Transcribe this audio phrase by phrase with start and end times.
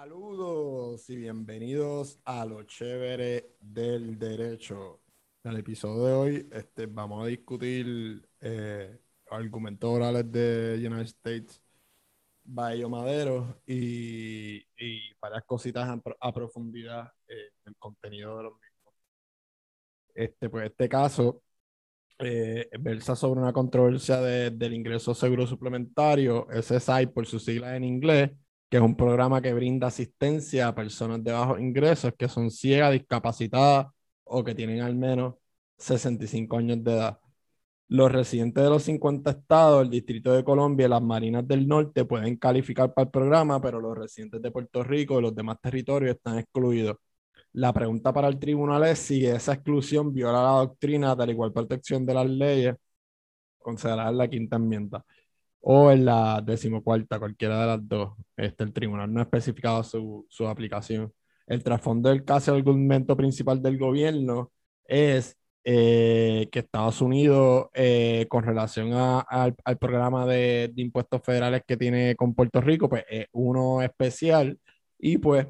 [0.00, 5.00] Saludos y bienvenidos a lo chévere del derecho.
[5.42, 8.96] En el episodio de hoy este, vamos a discutir eh,
[9.28, 11.60] argumentos orales de United States
[12.44, 18.52] Bayo Madero y, y varias cositas a, a profundidad eh, en el contenido de los
[18.52, 18.94] mismos.
[20.14, 21.42] Este, pues este caso
[22.20, 27.82] eh, versa sobre una controversia de- del ingreso seguro suplementario, SSI por sus siglas en
[27.82, 28.30] inglés,
[28.68, 32.92] que es un programa que brinda asistencia a personas de bajos ingresos que son ciegas,
[32.92, 33.88] discapacitadas
[34.24, 35.34] o que tienen al menos
[35.78, 37.18] 65 años de edad.
[37.88, 42.04] Los residentes de los 50 estados, el Distrito de Colombia y las Marinas del Norte
[42.04, 46.16] pueden calificar para el programa, pero los residentes de Puerto Rico y los demás territorios
[46.16, 46.96] están excluidos.
[47.52, 51.52] La pregunta para el tribunal es si esa exclusión viola la doctrina de la igual
[51.52, 52.76] protección de las leyes
[53.58, 55.04] considerada la quinta enmienda
[55.70, 58.14] o en la decimocuarta, cualquiera de las dos.
[58.36, 61.12] Este, el tribunal no ha especificado su, su aplicación.
[61.46, 64.50] El trasfondo del caso, el argumento principal del gobierno
[64.84, 71.62] es eh, que Estados Unidos, eh, con relación a- al, programa de, de impuestos federales
[71.66, 74.58] que tiene con Puerto Rico, pues es uno especial
[74.98, 75.46] y pues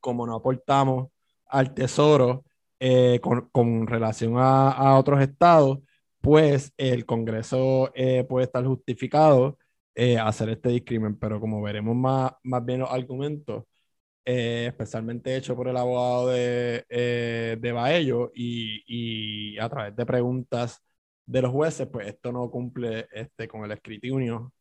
[0.00, 1.08] como no aportamos
[1.46, 2.44] al tesoro
[2.80, 5.78] eh, con, con relación a, a otros estados,
[6.26, 9.58] pues el Congreso eh, puede estar justificado
[9.94, 13.64] eh, hacer este discrimen, pero como veremos más, más bien los argumentos,
[14.24, 18.82] eh, especialmente hecho por el abogado de, eh, de Baello y,
[19.54, 20.82] y a través de preguntas
[21.26, 24.52] de los jueces, pues esto no cumple este, con el escrutinio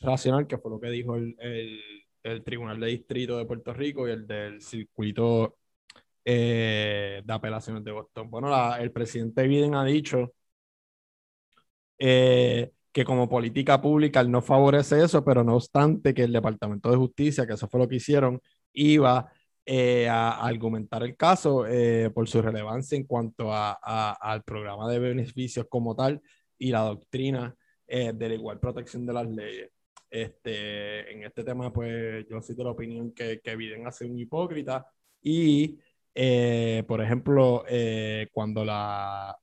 [0.00, 1.80] racional, que fue lo que dijo el, el,
[2.22, 5.58] el Tribunal de Distrito de Puerto Rico y el del Circuito
[6.24, 8.30] eh, de Apelaciones de Boston.
[8.30, 10.32] Bueno, la- el presidente Biden ha dicho
[12.04, 16.96] eh, que como política pública no favorece eso, pero no obstante que el Departamento de
[16.96, 18.40] Justicia, que eso fue lo que hicieron,
[18.72, 19.30] iba
[19.64, 24.42] eh, a, a argumentar el caso eh, por su relevancia en cuanto a, a- al
[24.42, 26.20] programa de beneficios como tal
[26.58, 27.54] y la doctrina
[27.86, 29.70] eh, de la igual protección de las leyes.
[30.10, 34.18] Este, en este tema, pues yo soy de la opinión que, que Biden hace un
[34.18, 34.86] hipócrita
[35.22, 35.78] y,
[36.14, 39.34] eh, por ejemplo, eh, cuando la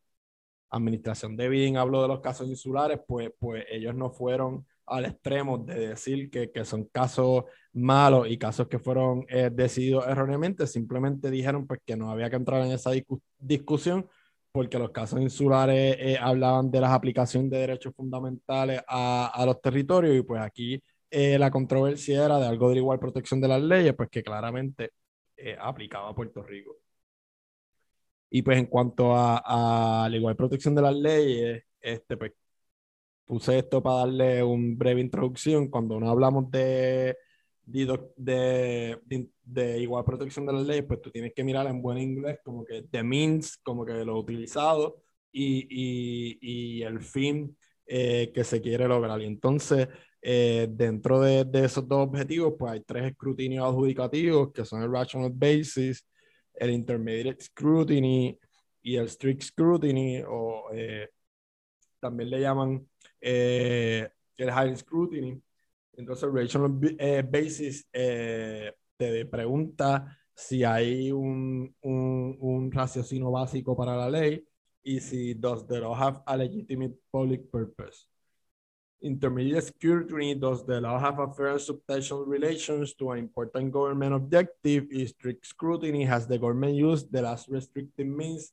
[0.69, 5.57] administración de Biden habló de los casos insulares, pues, pues ellos no fueron al extremo
[5.59, 7.44] de decir que, que son casos
[7.74, 12.38] malos y casos que fueron eh, decididos erróneamente, simplemente dijeron pues que no había que
[12.38, 14.08] entrar en esa discu- discusión
[14.52, 19.62] porque los casos insulares eh, hablaban de las aplicaciones de derechos fundamentales a, a los
[19.62, 20.81] territorios y pues aquí
[21.12, 24.91] eh, la controversia era de algo de igual protección de las leyes, pues que claramente
[25.38, 26.78] eh, aplicaba a Puerto Rico.
[28.29, 32.34] Y pues en cuanto a, a la igual protección de las leyes, este, pues
[33.25, 35.67] puse esto para darle una breve introducción.
[35.69, 37.17] Cuando no hablamos de,
[37.63, 41.97] de, de- de igual protección de las leyes, pues tú tienes que mirar en buen
[41.97, 45.01] inglés como que the means, como que lo utilizado
[45.31, 46.38] y, y,
[46.79, 49.22] y el fin eh, que se quiere lograr.
[49.22, 49.88] Y entonces,
[50.22, 54.91] eh, dentro de, de esos dos objetivos, pues hay tres escrutinios adjudicativos que son el
[54.91, 56.06] rational basis,
[56.59, 58.38] el intermediate scrutiny
[58.81, 61.09] y el strict scrutiny, o eh,
[62.00, 62.88] también le llaman
[63.22, 65.42] eh, el high scrutiny.
[65.94, 74.09] Entonces, rational eh, basis te pregunta si hay un, un, un raciocinio básico para la
[74.09, 74.46] ley
[74.84, 78.08] y si does the law have a legitimate public purpose.
[79.01, 84.13] Intermediate scrutiny does the law have a fair and substantial relations to an important government
[84.13, 84.87] objective.
[84.91, 88.51] Is strict scrutiny has the government used the last restrictive means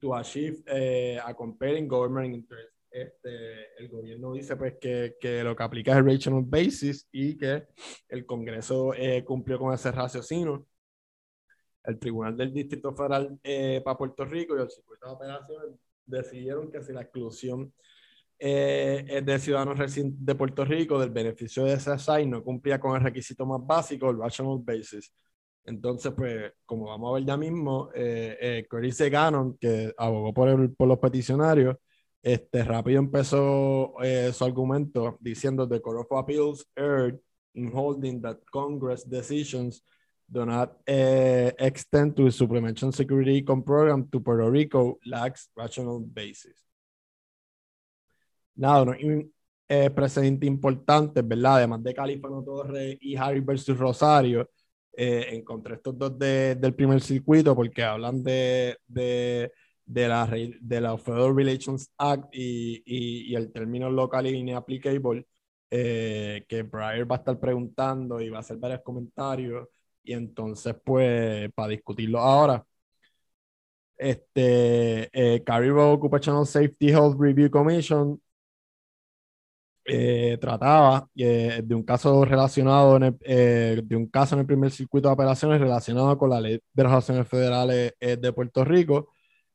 [0.00, 2.72] to achieve eh, a compelling government interest.
[2.90, 7.36] Este, el gobierno dice pues que, que lo que aplica es el rational basis y
[7.36, 7.68] que
[8.08, 10.66] el Congreso eh, cumplió con ese raciocinio.
[11.84, 16.72] El Tribunal del Distrito Federal eh, para Puerto Rico y el Circuito de Apelaciones decidieron
[16.72, 17.72] que si la exclusión
[18.40, 23.44] eh, de ciudadanos de Puerto Rico del beneficio de SSI no cumplía con el requisito
[23.46, 25.12] más básico, el rational basis.
[25.64, 30.72] Entonces, pues, como vamos a ver ya mismo, eh, eh, Gannon, que abogó por, el-
[30.74, 31.76] por los peticionarios,
[32.22, 37.18] este, rápido empezó eh, su argumento diciendo the Court of Appeals erred
[37.54, 39.82] in holding that Congress decisions
[40.28, 46.00] do not eh, extend to the Supplemental Security Income Program to Puerto Rico lacks rational
[46.00, 46.69] basis.
[48.60, 49.32] Nada, no, un
[49.68, 51.56] eh, precedente importante, ¿verdad?
[51.56, 54.50] Además de Califano Torres y Harry versus Rosario,
[54.96, 59.50] eh, encontré estos dos de- del primer circuito porque hablan de, de,
[59.86, 60.26] de la,
[60.60, 65.26] de la Federal Relations Act y, y, y el término local inapplicable.
[65.70, 69.68] eh, que Breyer va a estar preguntando y va a hacer varios comentarios.
[70.02, 72.64] Y entonces, pues, para discutirlo ahora,
[73.98, 78.20] este, eh, Caribou Occupational Safety Health Review Commission
[79.92, 84.46] eh, trataba eh, de un caso relacionado en el, eh, de un caso en el
[84.46, 89.12] primer circuito de operaciones relacionado con la ley de relaciones federales de Puerto Rico.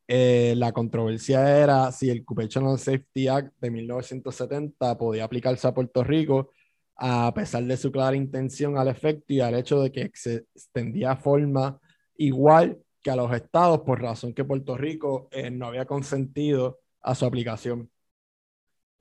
[0.07, 6.51] la controversia era si el Occupational Safety Act de 1970 podía aplicarse a Puerto Rico
[6.97, 11.15] a pesar de su clara intención al efecto y al hecho de que se extendía
[11.15, 11.79] forma
[12.17, 17.25] igual que a los estados por razón que Puerto Rico no había consentido a su
[17.25, 17.89] aplicación.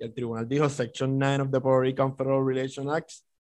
[0.04, 3.12] El tribunal dijo, Section 9 of the Puerto Rican Federal Relations Act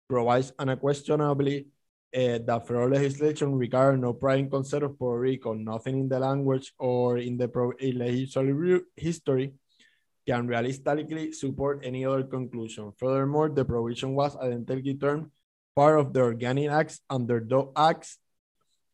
[0.07, 1.67] provides unquestionably
[2.15, 6.71] uh, that federal legislation regarding no prior consent of Puerto Rico, nothing in the language
[6.77, 7.49] or in the
[7.81, 9.53] legislative history
[10.27, 12.91] can realistically support any other conclusion.
[12.97, 15.31] Furthermore, the provision was identically termed
[15.75, 18.17] part of the organic acts under those acts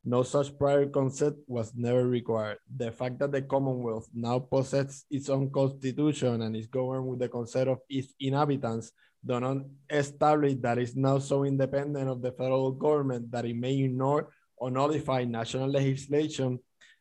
[0.03, 2.57] no such prior consent was never required.
[2.75, 7.29] The fact that the Commonwealth now possesses its own constitution and is governed with the
[7.29, 8.91] consent of its inhabitants
[9.23, 9.57] do not
[9.89, 14.71] establish that it's now so independent of the federal government that it may ignore or
[14.71, 16.57] nullify national legislation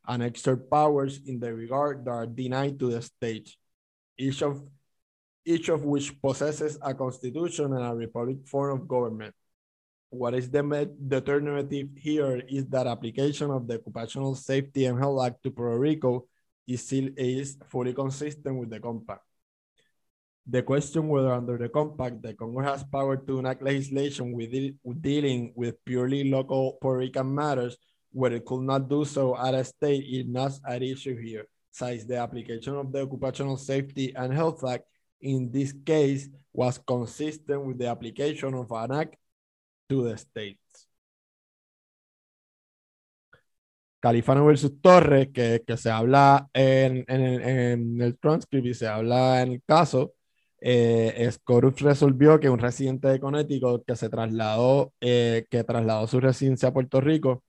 [0.06, 3.56] and exert powers in the regard that are denied to the state,
[4.18, 4.62] each of,
[5.46, 9.34] each of which possesses a constitution and a republic form of government
[10.10, 15.42] what is the determinative here is that application of the Occupational Safety and Health Act
[15.44, 16.26] to Puerto Rico
[16.66, 19.22] is still is fully consistent with the compact.
[20.46, 24.52] The question whether under the compact the Congress has power to enact legislation with,
[24.82, 27.76] with dealing with purely local Puerto Rican matters,
[28.10, 31.46] where it could not do so at a state is not at issue here.
[31.70, 34.84] Since the application of the Occupational Safety and Health Act
[35.20, 39.14] in this case was consistent with the application of an act
[39.90, 40.88] to the states.
[43.98, 49.42] Califano versus Torres, que, que se habla en, en, en, el transcript y se habla
[49.42, 50.14] en el caso,
[50.60, 56.20] eh, Scorup resolvió que un residente de Connecticut que se trasladó, eh, que trasladó su
[56.20, 57.44] residencia a Puerto Rico,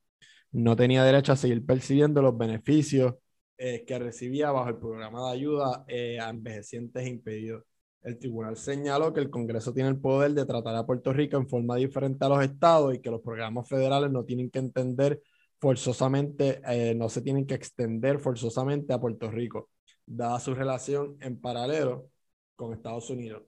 [0.52, 3.16] no tenía derecho a seguir percibiendo los beneficios
[3.58, 7.64] eh, que recibía bajo el programa de ayuda eh, a envejecientes impedidos.
[8.04, 11.48] El tribunal señaló que el Congreso tiene el poder de tratar a Puerto Rico en
[11.48, 15.22] forma diferente a los estados y que los programas federales no tienen que entender
[15.60, 19.70] forzosamente, eh, no se tienen que extender forzosamente a Puerto Rico,
[20.06, 22.10] dada su relación en paralelo
[22.56, 23.44] con Estados Unidos.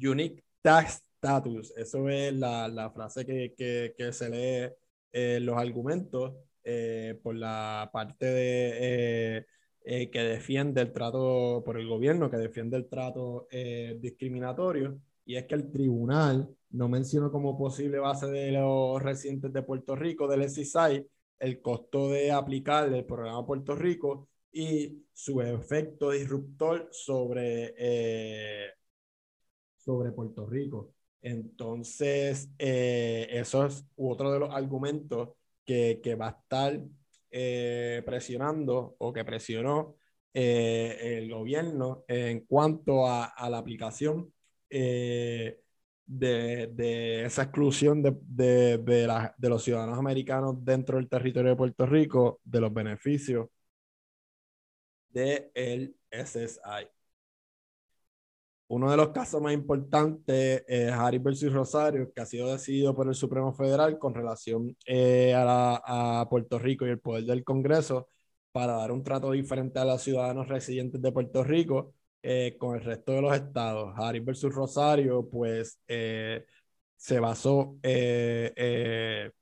[0.00, 4.72] Unique Tax Status, eso es la, la frase que, que, que, se lee
[5.12, 9.46] en los argumentos eh, por la parte de
[9.86, 15.00] eh, eh, que defiende el trato por el gobierno, que defiende el trato eh, discriminatorio,
[15.24, 19.94] y es que el tribunal no mencionó como posible base de los residentes de Puerto
[19.94, 21.06] Rico, del SISAI,
[21.38, 28.70] el costo de aplicar el programa Puerto Rico y su efecto disruptor sobre, eh,
[29.76, 30.94] sobre Puerto Rico.
[31.22, 35.30] Entonces, eso es otro de los argumentos
[35.64, 36.80] que, que va a estar
[37.38, 39.96] eh, presionando o que presionó
[40.32, 44.32] eh, el gobierno en cuanto a, la aplicación
[44.70, 45.60] eh,
[46.06, 52.40] de, esa exclusión de, de, de, los ciudadanos americanos dentro del territorio de Puerto Rico
[52.42, 53.48] de los beneficios
[55.10, 56.95] del SSI.
[58.68, 63.06] Uno de los casos más importantes es Harris versus Rosario, que ha sido decidido por
[63.06, 68.08] el Supremo Federal con relación eh, a, Puerto Rico y el poder del Congreso
[68.50, 72.82] para dar un trato diferente a los ciudadanos residentes de Puerto Rico eh, con el
[72.84, 73.94] resto de los estados.
[73.96, 76.44] Harris versus Rosario, pues eh,
[76.96, 79.32] se basó en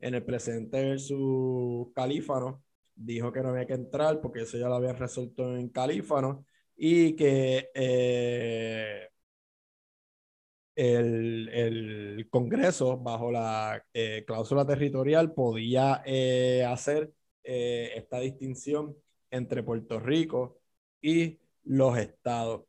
[0.00, 2.62] el presidente versus Calífano,
[2.94, 7.14] dijo que no había que entrar porque eso ya lo habían resuelto en Calífano y
[7.16, 9.08] que eh,
[10.74, 17.12] el, el, Congreso, bajo la eh, cláusula territorial, podía eh, hacer
[17.42, 18.96] esta distinción
[19.30, 20.60] entre Puerto Rico
[21.02, 22.62] y los estados.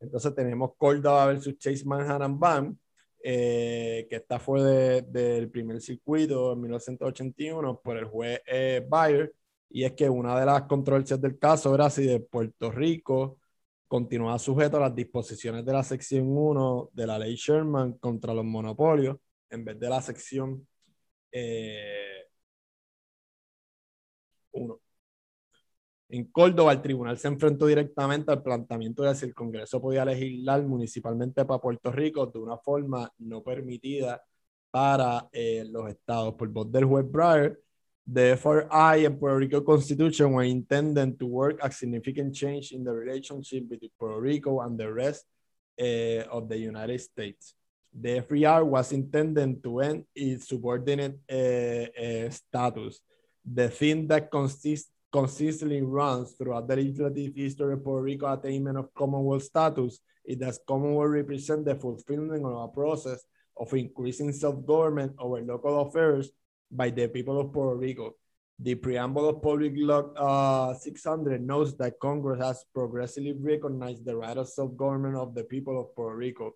[0.00, 2.76] Entonces tenemos Córdoba versus Chase Manhattan Bank,
[3.22, 8.40] que esta fue del primer circuito en 1981 por el juez
[8.88, 9.32] Bayer
[9.72, 13.38] y es que una de las controversias del caso era si de Puerto Rico
[13.88, 18.44] continuaba sujeto a las disposiciones de la sección 1 de la ley Sherman contra los
[18.44, 19.18] monopolios
[19.50, 20.66] en vez de la sección 1.
[21.32, 22.22] Eh,
[26.12, 30.62] En Córdoba, el tribunal se enfrentó directamente al planteamiento de si el Congreso podía legislar
[30.62, 34.22] municipalmente para Puerto Rico de una forma no permitida
[34.70, 36.34] para eh, los estados.
[36.34, 37.58] Por voz del juez Breyer,
[38.06, 42.92] the FRI and Puerto Rico Constitution were intended to work a significant change in the
[42.92, 45.24] relationship between Puerto Rico and the rest
[45.80, 47.54] uh, of the United States.
[47.94, 53.00] The FRI was intended to end its subordinate uh, uh, status,
[53.44, 58.94] the thing that consists consistently runs throughout the legislative history of Puerto Rico attainment of
[58.94, 63.22] Commonwealth status, it does Commonwealth represent the fulfillment of a process
[63.56, 66.30] of increasing self-government over local affairs
[66.72, 68.16] by the people of Puerto Rico.
[68.58, 74.36] The preamble of Public Law uh, 600 notes that Congress has progressively recognized the right
[74.36, 76.54] of self-government of the people of Puerto Rico.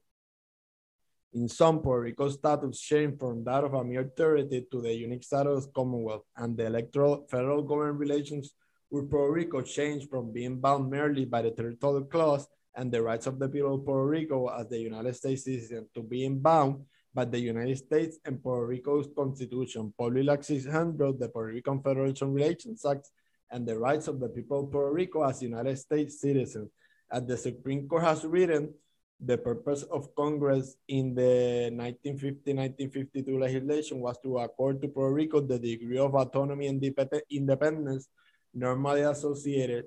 [1.35, 5.25] In some, Puerto Rico's status changed from that of a mere territory to the unique
[5.25, 8.54] status of Commonwealth, and the electoral federal government relations
[8.90, 12.46] with Puerto Rico changed from being bound merely by the territorial clause
[12.76, 16.02] and the rights of the people of Puerto Rico as the United States citizen to
[16.02, 16.85] being bound
[17.16, 22.35] by the United States and Puerto Rico's Constitution, Public Law 600, the Puerto Rican Federation
[22.35, 23.08] Relations Act,
[23.50, 26.68] and the rights of the people of Puerto Rico as United States citizens.
[27.11, 28.75] As the Supreme Court has written,
[29.18, 35.58] the purpose of Congress in the 1950-1952 legislation was to accord to Puerto Rico the
[35.58, 36.85] degree of autonomy and
[37.30, 38.08] independence
[38.52, 39.87] normally associated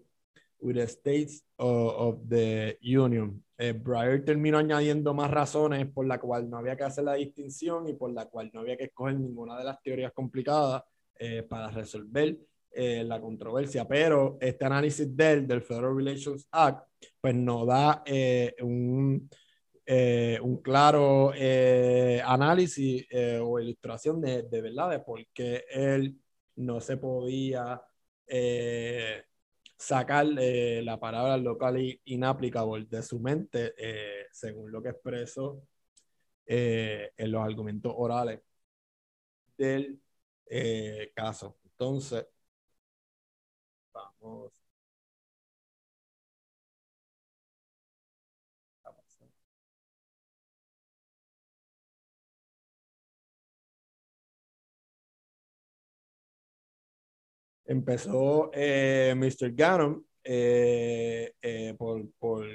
[0.62, 3.44] with the states of, of the Union.
[3.58, 7.88] Eh, Breyer terminó añadiendo más razones por la cual no había que hacer la distinción
[7.88, 10.84] y por la cual no había que escoger ninguna de las teorías complicadas
[11.16, 12.38] eh, para resolver
[12.72, 16.88] eh, la controversia, pero este análisis del, del Federal Relations Act,
[17.20, 19.28] pues nos da eh, un,
[19.88, 21.32] eh, un, claro
[22.24, 23.08] análisis
[23.42, 26.16] o ilustración de, de, verdad de por qué él
[26.58, 27.82] no se podía
[29.79, 33.74] sacar la palabra local inapplicable de su mente,
[34.31, 35.63] según lo que expresó
[36.45, 38.41] en los argumentos orales
[39.57, 40.01] del
[41.15, 41.57] caso.
[41.63, 42.27] Entonces,
[43.93, 44.59] Vamos.
[57.69, 59.53] Empezó eh, Mr.
[59.53, 62.47] Gannon eh, eh, por, por,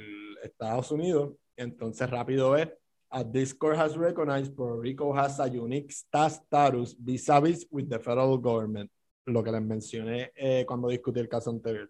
[0.43, 2.69] Estados Unidos, entonces rápido es,
[3.09, 7.99] as this court has recognized, Puerto Rico has a unique status vis-a-vis -vis with the
[7.99, 8.91] federal government
[9.27, 11.89] lo que les mencioné eh, cuando discutí el caso anterior.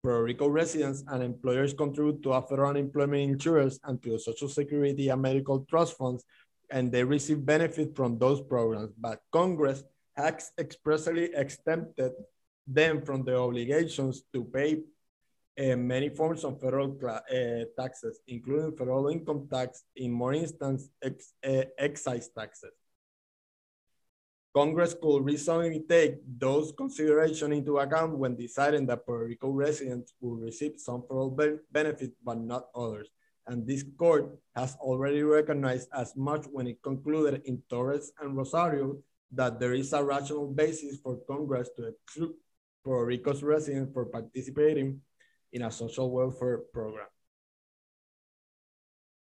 [0.00, 4.48] Puerto Rico residents and employers contribute to a federal unemployment insurance and to the Social
[4.48, 6.24] Security and medical trust funds,
[6.70, 8.92] and they receive benefit from those programs.
[8.98, 9.84] But Congress
[10.16, 12.12] has expressly exempted
[12.66, 14.82] them from the obligations to pay
[15.58, 21.34] uh, many forms of federal uh, taxes, including federal income tax, in more instances, ex,
[21.46, 22.72] uh, excise taxes.
[24.54, 30.36] Congress could reasonably take those considerations into account when deciding that Puerto Rico residents will
[30.36, 31.36] receive some federal
[31.70, 33.08] benefits but not others.
[33.46, 38.98] And this court has already recognized as much when it concluded in Torres and Rosario
[39.32, 42.34] that there is a rational basis for Congress to exclude
[42.82, 45.00] Puerto Rico's residents for participating
[45.52, 47.08] in a social welfare program.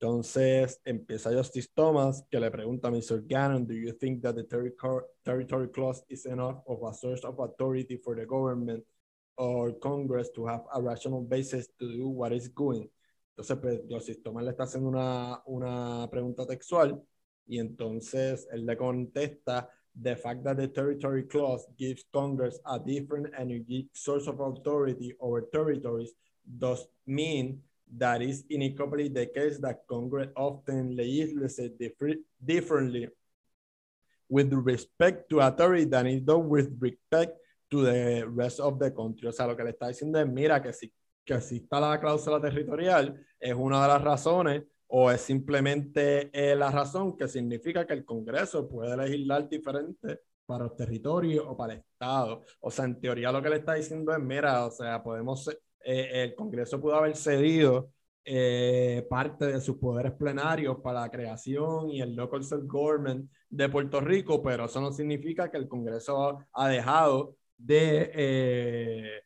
[0.01, 3.21] Entonces empieza Justice Thomas que le pregunta a Mr.
[3.27, 7.97] Gannon, do you think that the territory, clause is enough of a source of authority
[7.97, 8.81] for the government
[9.35, 12.89] or Congress to have a rational basis to do what is going?
[13.35, 17.01] Entonces, pues, Justice Thomas le está haciendo una, una pregunta textual
[17.45, 19.69] y entonces él le contesta,
[19.99, 25.41] the fact that the territory clause gives Congress a different and source of authority over
[25.41, 26.11] territories
[26.57, 27.61] does mean
[27.97, 33.07] that is inequally the case that Congress often legislates differ differently
[34.29, 37.37] with respect to authority than it does with respect
[37.71, 39.27] to the rest of the country.
[39.27, 40.91] O sea, lo que le está diciendo es, mira, que si
[41.25, 46.71] que exista la cláusula territorial es una de las razones o es simplemente eh, la
[46.71, 51.79] razón que significa que el Congreso puede legislar diferente para los territorios o para el
[51.79, 52.43] Estado.
[52.59, 55.47] O sea, en teoría lo que le está diciendo es, mira, o sea, podemos
[55.83, 57.91] eh, el Congreso pudo haber cedido
[58.25, 64.01] eh, parte de sus poderes plenarios para la creación y el local self-government de Puerto
[64.01, 69.21] Rico, pero eso no significa que el Congreso ha dejado de eh,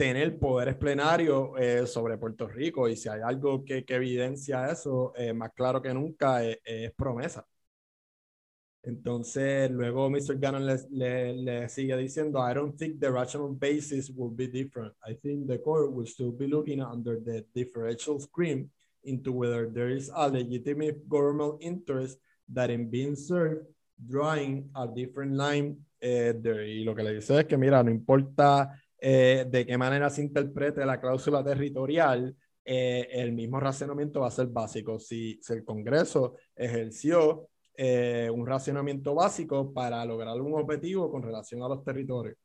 [0.00, 1.50] tener poderes plenarios
[1.84, 6.42] sobre Puerto Rico y si hay algo que, que evidencia eso, más claro que nunca,
[6.42, 7.46] es promesa.
[8.82, 10.38] Entonces, luego Mr.
[10.38, 14.94] Gannon le, le, sigue diciendo, I don't think the rational basis will be different.
[15.06, 18.70] I think the court will still be looking under the differential screen
[19.04, 23.66] into whether there is a legitimate government interest that in being served,
[24.08, 26.32] drawing a different line eh.
[26.66, 30.22] Y lo que le dice es que, mira, no importa eh, de qué manera se
[30.22, 34.98] interprete la cláusula territorial, eh, el mismo racionamiento va a ser básico.
[34.98, 41.62] Si, si el Congreso ejerció eh, un racionamiento básico para lograr un objetivo con relación
[41.62, 42.36] a los territorios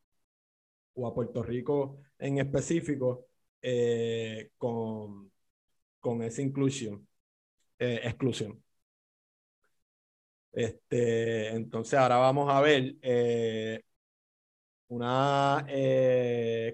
[0.93, 3.27] o a Puerto Rico en específico
[3.61, 5.31] eh, con,
[5.99, 7.07] con esa inclusión,
[7.79, 8.63] eh, exclusión.
[10.51, 12.95] Este, entonces ahora vamos a ver
[14.87, 15.63] unas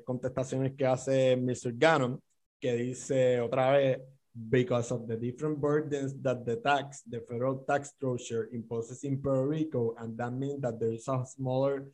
[0.06, 1.74] contestaciones que hace Mr.
[1.76, 2.22] Gannon,
[2.60, 4.00] que dice otra vez,
[4.34, 9.46] because of the different burdens that the tax, the federal tax structure imposes in Puerto
[9.46, 11.88] Rico, and that means that there is a smaller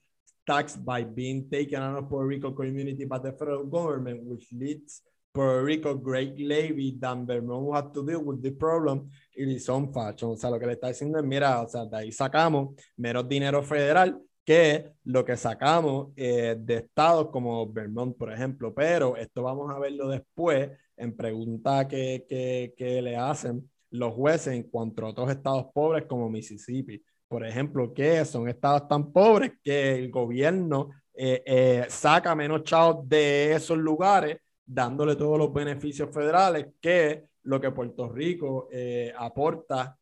[0.46, 5.02] tax by being taken out of Puerto Rico community by the federal government, which leads
[5.34, 9.68] Puerto Rico great levy than Vermont will have to deal with the problem in its
[9.68, 10.30] own fashion.
[10.30, 13.28] O sea, lo que le está diciendo es, mira, o sea, de ahí sacamos menos
[13.28, 18.74] dinero federal que lo que sacamos eh, de estados como Vermont, por ejemplo.
[18.74, 24.54] Pero esto vamos a verlo después en preguntas que, que, que, le hacen los jueces
[24.54, 27.04] en cuanto a otros estados pobres como Mississippi.
[27.28, 33.08] Por ejemplo, que son estados tan pobres que el gobierno eh, eh, saca menos chavos
[33.10, 38.70] de esos lugares, dándole todos los beneficios federales que lo que Puerto Rico
[39.18, 39.98] aporta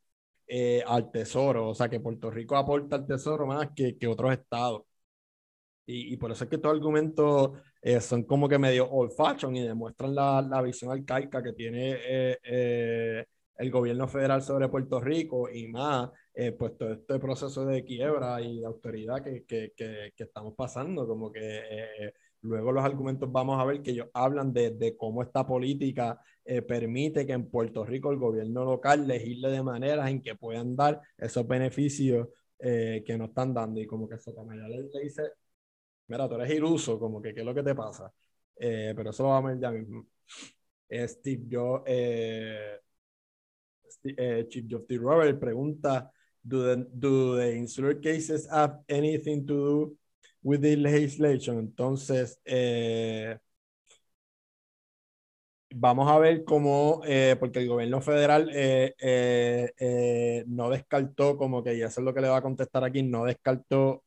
[0.47, 4.33] eh, al tesoro, o sea que Puerto Rico aporta al tesoro más que, que otros
[4.33, 4.83] estados.
[5.87, 9.55] Y, y, por eso es que estos argumentos eh, son como que medio old fashion
[9.55, 11.97] y demuestran la, la visión arcaica que tiene
[12.43, 13.25] eh,
[13.57, 16.09] el gobierno federal sobre Puerto Rico y más,
[16.57, 21.07] pues todo este proceso de quiebra y de autoridad que, que, que, que estamos pasando,
[21.07, 22.11] como que
[22.45, 26.61] Luego los argumentos vamos a ver que ellos hablan de, de cómo esta política eh,
[26.61, 31.01] permite que en Puerto Rico el gobierno local legisle de maneras en que puedan dar
[31.17, 32.27] esos beneficios
[32.59, 33.79] eh, que no están dando.
[33.81, 35.23] Y como que Sotomayor le, le dice,
[36.07, 38.13] mira, tú eres iluso, como que qué es lo que te pasa.
[38.55, 40.05] Eh, pero eso lo vamos a ver ya mismo.
[41.07, 41.83] Steve, yo,
[43.89, 46.11] Steve, Chief Justice Robert pregunta,
[46.43, 49.97] do the, do the insular cases have anything to do
[50.45, 51.59] with the legislation.
[51.59, 53.37] Entonces, eh,
[55.73, 61.87] vamos a ver cómo, eh, porque el gobierno federal eh, no descartó, como que ya
[61.87, 64.03] eso es lo que le va a contestar aquí, no descartó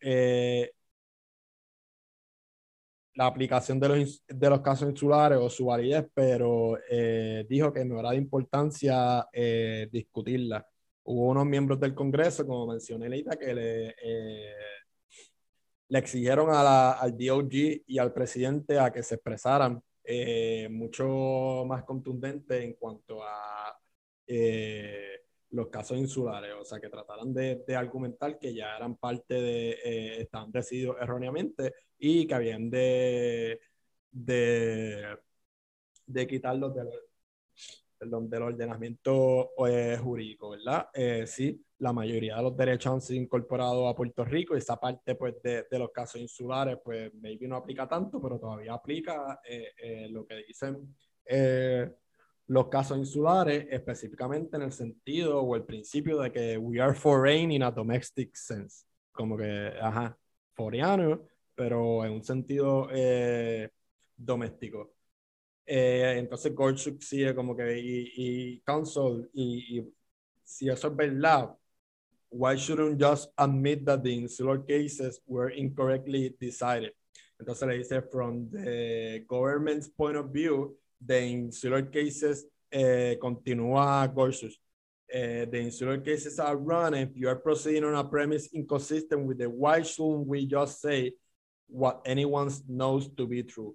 [3.15, 6.79] la aplicación de los, de los casos insulares o su validez, pero
[7.49, 9.27] dijo que no era de importancia
[9.91, 10.67] discutirla.
[11.03, 13.95] Hubo unos miembros del Congreso, como mencioné ahorita, que le
[15.89, 17.53] le exigieron a la, al DOG
[17.87, 23.79] y al presidente a que se expresaran eh, mucho más contundente en cuanto a
[24.27, 29.35] eh, los casos insulares, o sea, que trataran de, de argumentar que ya eran parte
[29.35, 33.61] de, eh, decididos erróneamente y que habían de,
[34.11, 35.19] de,
[36.07, 36.89] de quitarlos del,
[38.01, 39.51] del ordenamiento
[40.03, 40.89] jurídico, ¿verdad?
[41.27, 45.15] sí, la mayoría de los derechos han sido incorporados a Puerto Rico y esa parte
[45.15, 49.73] pues, de, de los casos insulares, pues maybe no aplica tanto, pero todavía aplica eh,
[49.81, 51.91] eh, lo que dicen eh,
[52.49, 57.53] los casos insulares, específicamente en el sentido o el principio de que we are foreign
[57.53, 60.17] in a domestic sense, como que, ajá,
[60.55, 61.23] foreano,
[61.55, 62.89] pero en un sentido
[64.17, 64.95] doméstico.
[65.67, 69.95] entonces Gorsuch sigue como que y, y Council y, y
[70.43, 71.55] si eso es verdad,
[72.31, 76.93] why shouldn't just admit that the insular cases were incorrectly decided?
[77.41, 84.59] Entonces le dice, from the government's point of view, the insular cases eh, continúa Gorsuch.
[85.11, 89.39] Uh, the insular cases are run if you are proceeding on a premise inconsistent with
[89.39, 91.15] the why shouldn't we just say
[91.67, 93.75] what anyone knows to be true?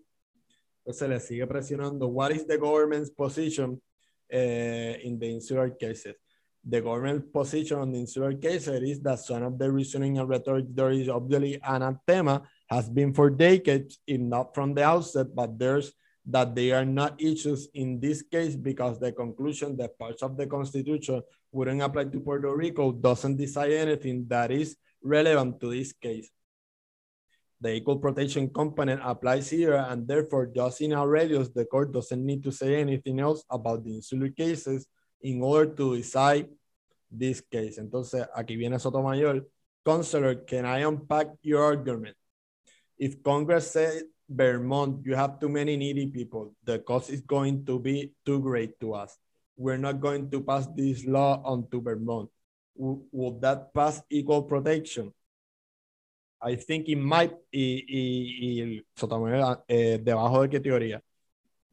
[0.86, 3.82] Entonces le sigue presionando, what is the government's position
[4.32, 6.16] uh, in the insular cases?
[6.66, 10.66] The government position on the insular case is that some of the reasoning and rhetoric
[10.70, 15.92] there is obviously anathema has been for decades, if not from the outset, but there's
[16.26, 20.48] that they are not issues in this case because the conclusion that parts of the
[20.48, 21.22] Constitution
[21.52, 26.30] wouldn't apply to Puerto Rico doesn't decide anything that is relevant to this case.
[27.60, 32.26] The equal protection component applies here, and therefore, just in our radius, the court doesn't
[32.26, 34.88] need to say anything else about the insular cases
[35.24, 36.50] in order to decide
[37.10, 37.78] this case.
[37.80, 39.48] Entonces, aquí viene Sotomayor
[39.86, 42.16] Counselor, can I unpack your argument?
[42.98, 47.80] If Congress said Vermont, you have too many needy people, the cost is going to
[47.80, 49.18] be too great to us.
[49.58, 52.30] We're not going to pass this law on to Vermont.
[52.76, 55.14] W would that pass equal protection?
[56.42, 58.04] I think it might, y, y,
[58.42, 61.02] y Sotomayor, eh, debajo de qué teoría?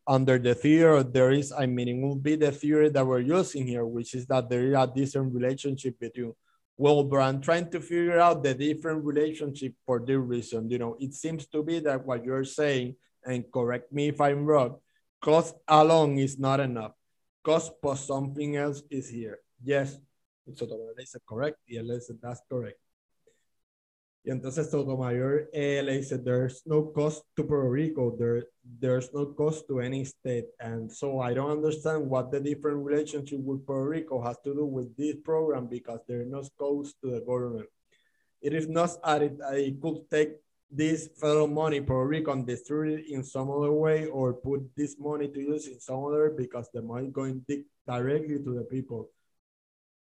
[0.06, 3.66] Under the theory, there is, I mean, it will be the theory that we're using
[3.66, 6.34] here, which is that there is a different relationship between
[6.80, 10.70] well, but I'm trying to figure out the different relationship for this reason.
[10.70, 14.46] You know, it seems to be that what you're saying, and correct me if I'm
[14.46, 14.76] wrong,
[15.20, 16.92] cost alone is not enough.
[17.44, 19.40] Cost plus something else is here.
[19.62, 19.98] Yes.
[20.54, 20.66] So
[21.04, 21.58] said correct.
[21.68, 22.78] Yes, that's correct.
[24.22, 29.35] Y entonces Sotomayor eh, le dice, there's no cost to Puerto Rico, there, there's no
[29.35, 30.46] cost to any state.
[30.59, 34.66] And so I don't understand what the different relationship with Puerto Rico has to do
[34.66, 37.66] with this program because there's no cost to the government.
[38.42, 38.90] It is not
[39.22, 40.33] it, it could take
[40.70, 44.96] this federal money, Puerto Rico, and distribute it in some other way or put this
[44.98, 47.44] money to use in some other because the money going
[47.87, 49.09] directly to the people,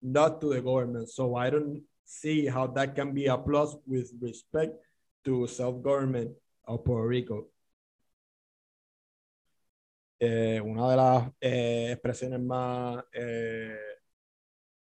[0.02, 1.10] not to the government.
[1.10, 4.74] So I don't see how that can be a plus with respect
[5.24, 6.32] to self-government
[6.66, 7.48] of Puerto Rico.
[10.20, 13.76] Eh, una de las eh, expresiones más eh,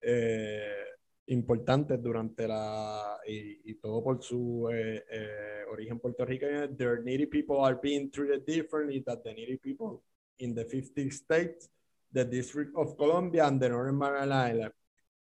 [0.01, 0.89] eh
[1.29, 7.59] importantes durante la y, y, todo por su eh, eh, origen puertorriqueño, the needy people
[7.61, 10.03] are being treated differently than the needy people
[10.39, 11.69] in the 50 states,
[12.13, 14.73] the District of Columbia, and the Northern Mariana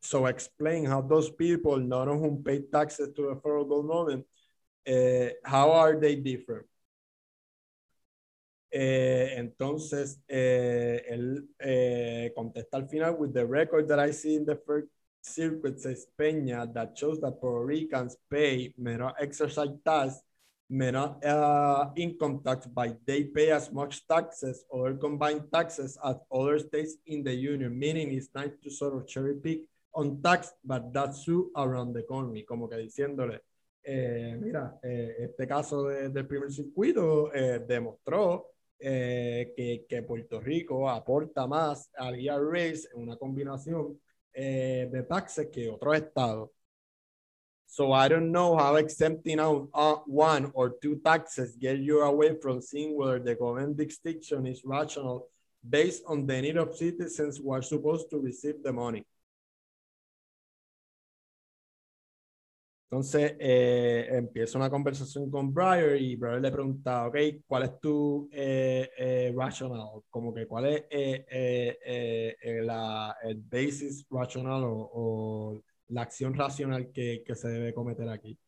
[0.02, 4.26] so explain how those people, none of whom pay taxes to the federal government,
[4.86, 6.66] uh, how are they different?
[8.74, 14.46] Eh, entonces, eh, él eh, contesta al final, with the record that I see in
[14.46, 14.88] the first
[15.20, 20.22] circuit, says Peña, that shows that Puerto Ricans pay may not exercise tax,
[20.70, 26.16] may not uh, income tax, but they pay as much taxes or combined taxes as
[26.32, 29.60] other states in the union, meaning it's nice to sort of cherry pick
[29.94, 33.42] on tax, but that's true around the economy, como que diciéndole,
[33.84, 40.40] eh, mira, eh, este caso de, del primer circuito eh, demostró eh, que, que, Puerto
[40.40, 44.00] Rico aporta más al IRS en una combinación
[44.34, 46.50] eh, de taxes que otros estados.
[47.66, 52.36] So I don't know how exempting out uh, one or two taxes get you away
[52.40, 55.28] from seeing whether the government distinction is rational
[55.62, 59.06] based on the need of citizens who are supposed to receive the money.
[62.92, 68.28] Entonces eh, empieza una conversación con Briar y Briar le pregunta, ok, ¿cuál es tu
[68.30, 70.02] eh, eh, racional?
[70.10, 70.84] Como que cuál es
[72.66, 78.38] la, el basis racional o, o, la acción racional que, que se debe cometer aquí.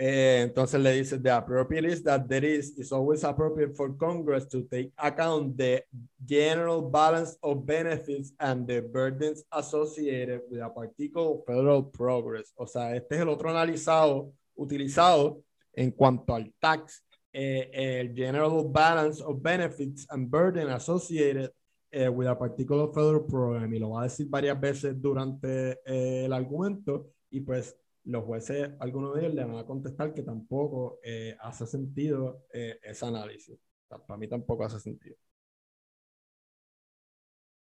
[0.00, 4.46] Eh, entonces le dice, the appropriate is that there is, is always appropriate for Congress
[4.46, 5.82] to take account the
[6.24, 12.52] general balance of benefits and the burdens associated with a particular federal progress.
[12.56, 15.42] O sea, este es el otro analizado, utilizado
[15.74, 21.50] en cuanto al tax, eh, el general balance of benefits and burden associated
[21.90, 23.74] eh, with a particular federal program.
[23.74, 27.76] Y lo va a decir varias veces durante el argumento y pues
[28.08, 32.78] los jueces, algunos de ellos le van a contestar que tampoco eh, hace sentido eh,
[32.82, 33.58] ese análisis.
[33.88, 35.16] para mí tampoco hace sentido.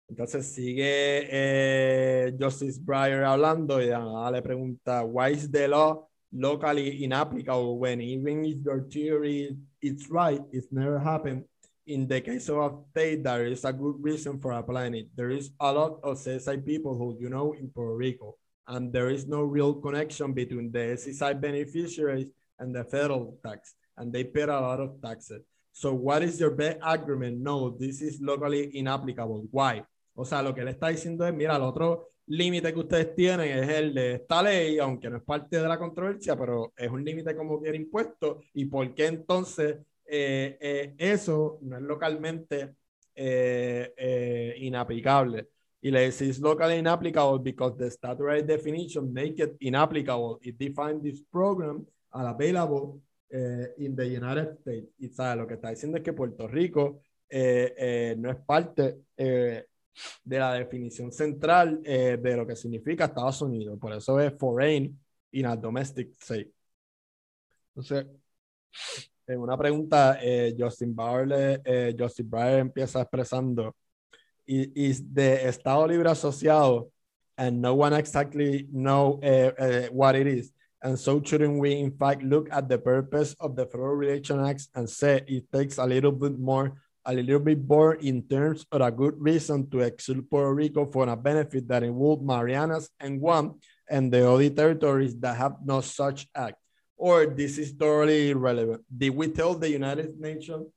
[0.08, 7.04] Entonces sigue eh, Justice Breyer hablando y nada le pregunta, why is the law locally
[7.04, 11.46] inapplicable when even if your theory is right, it's never happened.
[11.86, 15.16] In the case of a state, there is a good reason for applying it.
[15.16, 18.38] There is a lot of CSI people who you know in Puerto Rico
[18.72, 24.14] and there is no real connection between the SSI beneficiaries and the federal tax, and
[24.14, 25.42] they pay a lot of taxes.
[25.74, 27.40] So what is your best argument?
[27.40, 29.48] No, this is locally inapplicable.
[29.52, 29.84] Why?
[30.16, 33.58] O sea, lo que le está diciendo es, mira, el otro límite que ustedes tienen
[33.58, 37.04] es el de esta ley, aunque no es parte de la controversia, pero es un
[37.04, 38.42] límite como que impuesto.
[38.54, 42.76] ¿Y por qué entonces eh, eh, eso no es localmente
[43.16, 45.50] eh inaplicable?
[45.82, 50.38] Y le decís locally inapplicable because the statutory definition make it inapplicable.
[50.42, 53.02] It defines this program unavailable
[53.34, 54.94] uh, in the United States.
[55.00, 59.06] Y sabe, lo que está diciendo es que Puerto Rico eh, eh, no es parte
[59.18, 59.66] eh,
[60.24, 63.80] de la definición central eh, de lo que significa Estados Unidos.
[63.80, 65.00] Por eso es foreign
[65.32, 66.52] in a domestic state.
[67.70, 68.06] Entonces,
[69.26, 71.62] en una pregunta, eh, Justin Bauer,
[71.98, 73.76] Justin Bauer empieza expresando
[74.76, 76.90] y, the Estado Libre Asociado
[77.38, 80.52] and no one exactly know uh, uh, what it is.
[80.84, 84.68] And so shouldn't we, in fact, look at the purpose of the Federal Relation Act
[84.76, 86.74] and say it takes a little bit more,
[87.06, 91.08] a little bit more in terms of a good reason to exclude Puerto Rico for
[91.08, 93.60] a benefit that involves Marianas and Guam
[93.90, 96.58] and the other territories that have no such act?
[96.98, 98.84] Or this is totally irrelevant.
[98.96, 100.68] Did we tell the United Nations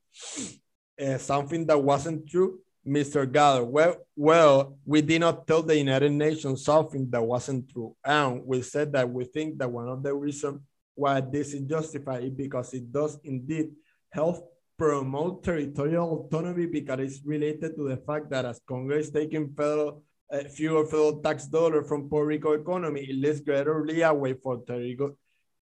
[1.01, 2.61] uh, something that wasn't true?
[2.87, 3.31] Mr.
[3.31, 7.97] Gather, well, well, we did not tell the United Nations something that wasn't true.
[8.05, 10.61] And we said that we think that one of the reasons
[10.95, 13.71] why this is justified is because it does indeed
[14.11, 20.03] help promote territorial autonomy because it's related to the fact that as Congress taking federal
[20.33, 25.17] uh, fewer federal tax dollars from Puerto Rico economy, it leaves greater leeway for territorial,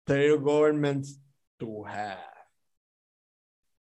[0.06, 1.18] territorial governments
[1.60, 2.31] to have.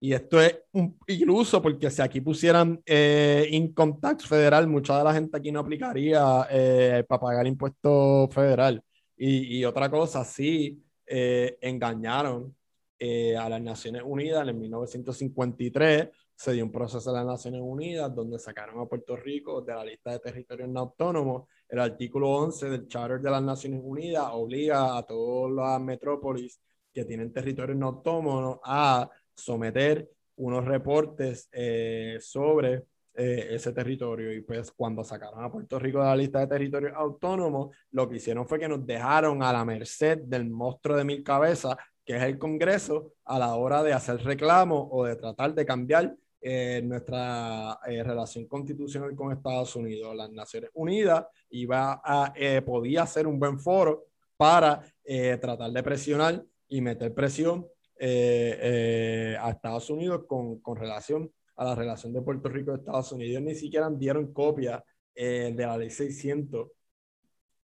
[0.04, 5.04] Y esto es un iluso porque si aquí pusieran eh, income tax federal, mucha de
[5.04, 8.82] la gente aquí no aplicaría eh, para pagar impuesto federal.
[9.16, 12.54] Y, y otra cosa, sí, eh, engañaron
[12.98, 16.08] eh, a las Naciones Unidas en 1953.
[16.34, 19.86] Se dio un proceso de las Naciones Unidas donde sacaron a Puerto Rico de la
[19.86, 21.48] lista de territorios no autónomos.
[21.66, 26.60] El artículo 11 del Charter de las Naciones Unidas obliga a todas las metrópolis
[26.92, 34.32] que tienen territorios no autónomos a someter unos reportes eh, sobre eh, ese territorio.
[34.32, 38.16] Y pues cuando sacaron a Puerto Rico de la lista de territorios autónomos, lo que
[38.16, 42.22] hicieron fue que nos dejaron a la merced del monstruo de mil cabezas, que es
[42.22, 46.14] el Congreso, a la hora de hacer reclamo o de tratar de cambiar
[46.46, 50.14] eh, nuestra eh, relación constitucional con Estados Unidos.
[50.14, 54.04] Las Naciones Unidas iba a, eh, podía ser un buen foro
[54.36, 57.66] para eh, tratar de presionar y meter presión
[57.98, 62.78] eh, eh, a Estados Unidos con, con, relación a la relación de Puerto Rico y
[62.78, 63.42] Estados Unidos.
[63.42, 64.82] Ni siquiera dieron copia
[65.14, 66.68] eh, de la ley 600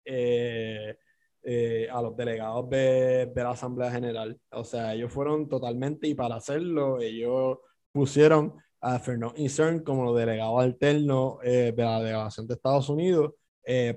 [0.05, 0.97] eh,
[1.43, 4.37] eh, a los delegados de, de, la Asamblea General.
[4.51, 7.59] O sea, ellos fueron totalmente, y para hacerlo, ellos
[7.91, 13.33] pusieron a Fernando Incern como delegado alterno de la delegación de Estados Unidos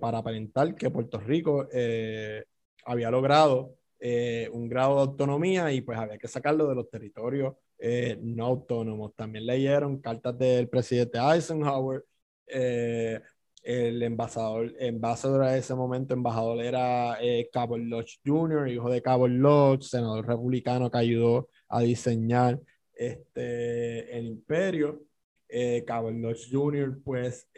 [0.01, 1.69] para aparentar que Puerto Rico
[2.87, 7.55] había logrado eh, un grado de autonomía y pues había que sacarlo de los territorios
[7.79, 9.15] eh, no autónomos.
[9.15, 12.05] También leyeron cartas del presidente Eisenhower,
[12.47, 13.21] eh,
[13.63, 19.31] el embajador, embajador a ese momento, embajador era eh, Cabot Lodge Jr., hijo de Cabot
[19.31, 22.61] Lodge, senador republicano que ayudó a diseñar
[22.95, 25.03] este, el imperio.
[25.49, 27.01] Eh, Lodge Jr.
[27.03, 27.49] pues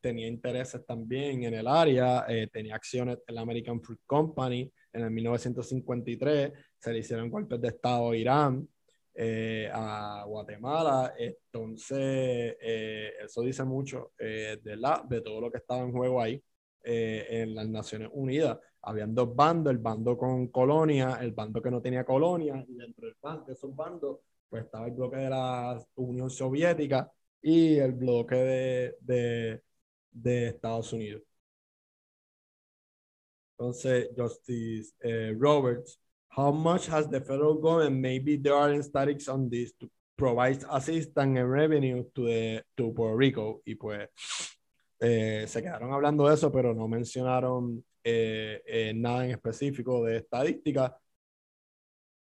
[0.00, 5.10] tenía intereses también en el área, tenía acciones en la American Fruit Company, en el
[5.10, 8.68] 1953 se le hicieron golpes de Estado a Irán,
[9.14, 11.14] eh, a Guatemala.
[11.18, 16.20] Entonces, eh, eso dice mucho eh, de, la, de todo lo que estaba en juego
[16.20, 16.42] ahí
[16.84, 18.58] eh, en las Naciones Unidas.
[18.82, 23.08] Habían dos bandos, el bando con colonia, el bando que no tenía colonia, y dentro
[23.08, 27.10] de esos bandos, pues estaba el bloque de la Unión Soviética
[27.42, 29.62] y el bloque de, de,
[30.12, 31.22] de Estados Unidos.
[33.58, 39.48] Entonces, Justice uh, Roberts, how much has the federal government, maybe there are statistics on
[39.48, 43.62] this, to provide assistance and revenue to, the, to Puerto Rico?
[43.64, 44.08] Y pues
[45.00, 50.18] eh, se quedaron hablando de eso, pero no mencionaron eh, eh, nada en específico de
[50.18, 50.98] estadística.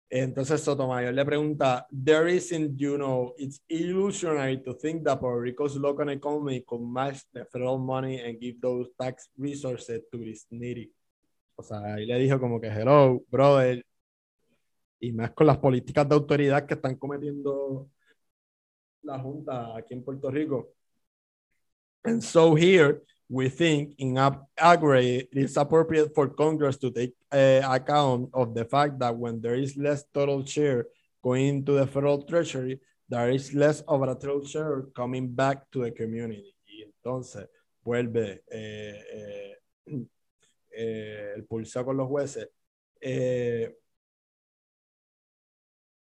[0.09, 5.75] Entonces Sotomayor le pregunta, there isn't, you know, it's illusionary to think that Puerto Rico's
[5.75, 10.91] local economy could match the federal money and give those tax resources to its needy
[11.55, 13.85] o sea, ahí le dijo como que, hello, brother.
[14.99, 17.89] Y más con las políticas de autoridad que están cometiendo
[19.03, 20.69] la Junta aquí en Puerto Rico.
[22.05, 24.17] And so here, we think in
[24.57, 29.41] aggregate, it is appropriate for Congress to take uh, account of the fact that when
[29.41, 30.87] there is less total share
[31.23, 35.83] going to the federal treasury, there is less of a total share coming back to
[35.83, 36.53] the community.
[36.65, 37.47] Y entonces
[37.83, 40.05] vuelve eh, eh,
[40.75, 42.47] eh, el pulso con los jueces.
[43.01, 43.69] Eh,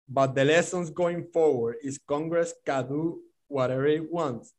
[0.07, 4.53] but the lessons going forward is Congress can do whatever it wants.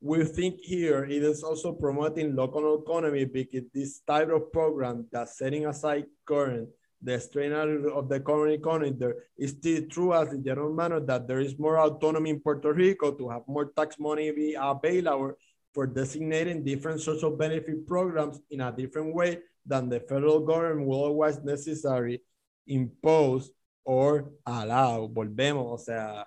[0.00, 5.28] We think here it is also promoting local economy because this type of program that
[5.28, 6.68] setting aside current
[7.02, 11.26] the strain of the current economy there is still true as the general manner that
[11.26, 15.32] there is more autonomy in Puerto Rico to have more tax money be available
[15.72, 21.04] for designating different social benefit programs in a different way than the federal government will
[21.04, 22.22] always necessary
[22.66, 23.50] impose
[23.84, 25.08] or allow.
[25.08, 26.26] Volvemos, o sea,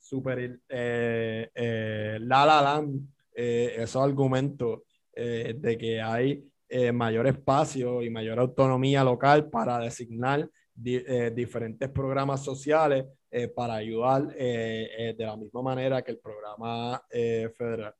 [0.00, 6.44] super eh, eh, la la land esos argumentos de que hay
[6.92, 13.06] mayor espacio y mayor autonomía local para designar diferentes programas sociales
[13.54, 17.94] para ayudar de la misma manera que el programa federal.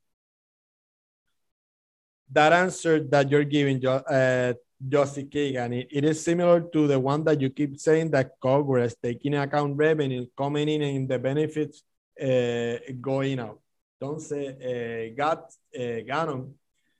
[2.33, 7.51] That answer that you're giving, Justin Kagan, it, is similar to the one that you
[7.51, 11.83] keep saying that Congress taking account revenue coming in and the benefits
[13.01, 13.61] going out.
[14.01, 16.55] Entonces, uh, Gat, uh, Gannon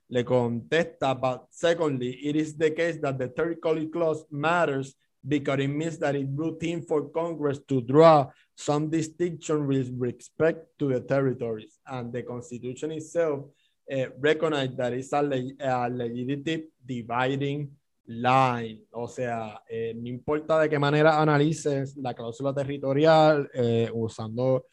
[0.09, 4.95] le contesta, but secondly, it is the case that the third college clause matters
[5.27, 10.89] because it means that it's routine for Congress to draw some distinction with respect to
[10.89, 13.45] the territories, and the Constitution itself
[13.91, 17.69] uh, recognize that it's a, a legitimate dividing
[18.07, 18.81] line.
[18.91, 24.67] O sea, eh, no importa de qué manera analices la cláusula territorial eh, usando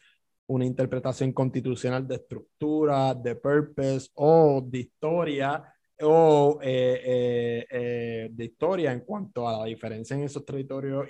[0.47, 9.01] una interpretación constitucional de estructura, de purpose o de historia o eh, de historia en
[9.01, 11.07] cuanto a la diferencia en esos territorios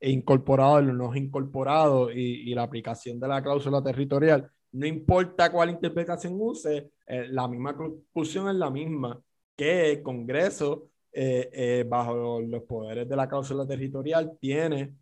[0.00, 4.50] incorporados y los no incorporados y, la aplicación de la cláusula territorial.
[4.72, 9.20] No importa cuál interpretación use, eh, la misma conclusión es la misma,
[9.56, 14.94] que el Congreso, eh, eh, bajo los poderes de la cláusula territorial, tiene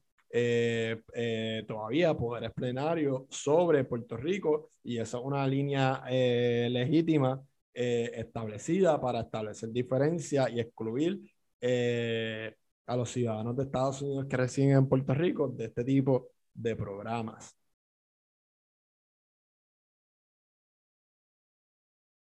[1.68, 7.40] todavía poderes plenarios sobre Puerto Rico y esa es una línea legítima
[7.74, 11.20] establecida para establecer diferencias y excluir
[12.87, 16.76] a los ciudadanos de Estados Unidos que residen en Puerto Rico de este tipo de
[16.76, 17.56] programas.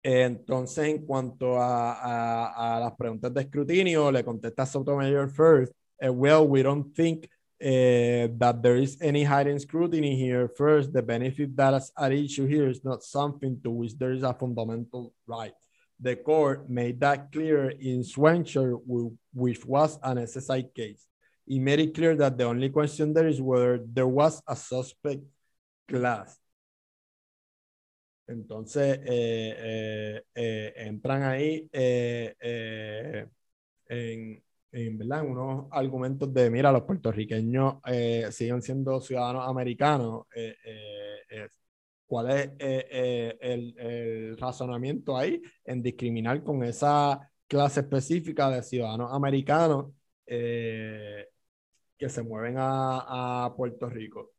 [0.01, 5.73] Entonces, en cuanto a, a, a, las preguntas de escrutinio, le contesta Sotomayor first.
[6.01, 7.27] Uh, well, we don't think
[7.61, 10.47] uh, that there is any hidden scrutiny here.
[10.47, 14.23] First, the benefit that is at issue here is not something to which there is
[14.23, 15.53] a fundamental right.
[15.99, 18.79] The court made that clear in Swencher,
[19.33, 21.05] which was an SSI case.
[21.45, 25.23] It made it clear that the only question there is whether there was a suspect
[25.87, 26.39] class.
[28.29, 33.27] Entonces, eh, eh, eh, entran ahí en,
[34.71, 35.23] en, ¿verdad?
[35.25, 37.75] unos argumentos de, mira, los puertorriqueños
[38.31, 40.25] siguen siendo ciudadanos americanos.
[42.05, 49.91] ¿Cuál es el, razonamiento ahí en discriminar con esa clase específica de ciudadanos americanos
[50.25, 51.27] que
[52.09, 54.31] se mueven a, Puerto Rico?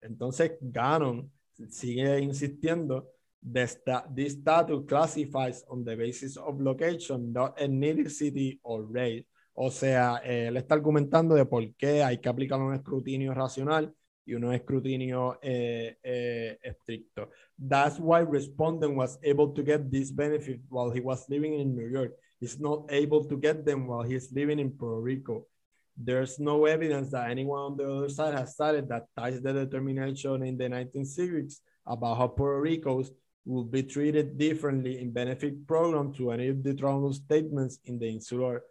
[0.00, 1.30] Entonces, Gannon
[1.68, 3.10] sigue insistiendo
[3.42, 9.24] that this status classifies on the basis of location, not ethnicity or race.
[9.62, 13.94] O sea, él está argumentando de por qué hay que aplicar un escrutinio racional
[14.24, 17.28] y un escrutinio eh, eh, estricto.
[17.58, 21.90] That's why respondent was able to get this benefit while he was living in New
[21.90, 22.12] York.
[22.40, 25.46] He's not able to get them while he's living in Puerto Rico.
[25.94, 30.42] There's no evidence that anyone on the other side has cited that ties the determination
[30.42, 33.10] in the 1960s about how Puerto Ricos
[33.44, 38.08] will be treated differently in benefit program to any of the Trump statements in the
[38.08, 38.62] insular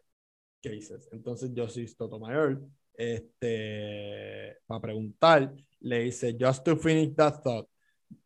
[0.62, 1.08] cases.
[1.12, 2.62] Entonces, Justice Sotomayor,
[2.98, 7.68] este, para preguntar, le dice, just to finish that thought,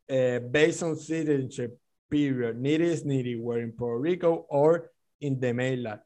[0.09, 1.77] uh, based on citizenship
[2.09, 4.91] period, needy is needy, were in Puerto Rico or
[5.21, 6.01] in the mainland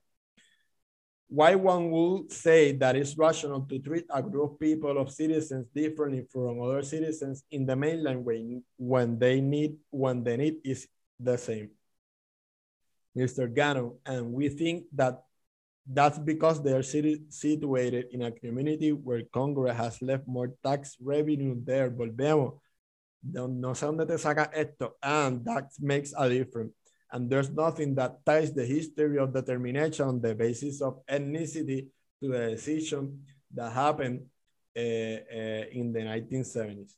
[1.29, 5.67] why one would say that it's rational to treat a group of people of citizens
[5.75, 10.87] differently from other citizens in the mainland when, when they need when the need is
[11.19, 11.69] the same.
[13.17, 13.53] Mr.
[13.53, 15.23] Gano, and we think that
[15.87, 21.55] that's because they are situated in a community where Congress has left more tax revenue
[21.63, 21.89] there.
[21.89, 22.59] Volvemos.
[23.23, 24.95] No, no sé dónde te saca esto.
[25.01, 26.73] And that makes a difference
[27.11, 31.87] and there's nothing that ties the history of determination on the basis of ethnicity
[32.21, 33.23] to the decision
[33.53, 34.25] that happened
[34.75, 36.93] uh, uh, in the 1970s.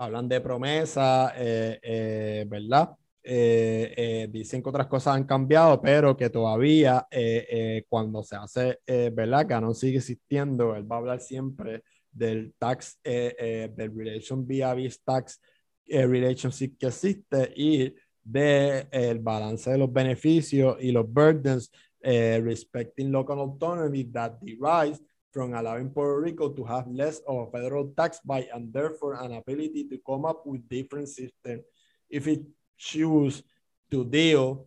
[0.00, 2.96] Hablan de promesa, eh, eh, ¿verdad?
[3.22, 8.78] Eh, eh, dicen que otras cosas han cambiado, pero que todavía eh, cuando se hace,
[9.12, 9.60] ¿verdad?
[9.60, 15.38] No sigue existiendo, él va a hablar siempre del tax, del relation via vis tax
[15.86, 17.94] relationship que existe y
[18.24, 21.70] de el balance de los beneficios y los burdens
[22.00, 25.02] respecting local autonomy that derives
[25.32, 29.32] from allowing Puerto Rico to have less of a federal tax by and therefore an
[29.32, 31.62] ability to come up with different systems
[32.08, 32.42] if it
[32.76, 33.42] choose
[33.90, 34.66] to deal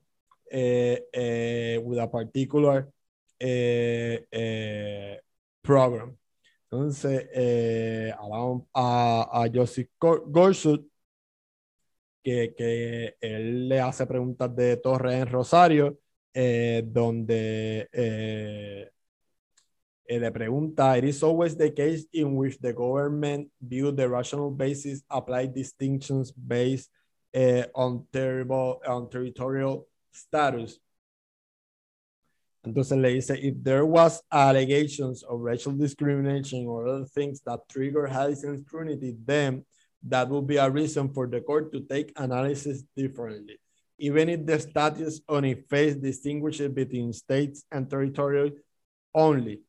[0.54, 2.88] uh, uh, with a particular
[5.62, 6.18] Program.
[6.72, 7.28] Entonces,
[8.18, 10.86] hablamos a, a Joseph Gorsuch,
[12.24, 16.00] que, que, él le hace preguntas de Torres en Rosario,
[16.34, 17.90] donde
[20.10, 25.02] le pregunta, it is always the case in which the government view the rational basis
[25.10, 26.90] apply distinctions based
[27.36, 30.80] uh, on, terrible, on territorial status.
[32.66, 38.08] Entonces le dice, if there was allegations of racial discrimination or other things that trigger
[38.08, 39.66] Harrison scrutiny, then
[40.04, 43.58] that would be a reason for the court to take analysis differently.
[44.00, 48.52] Even if the status on its face distinguishes between states and territorial
[49.14, 49.62] only.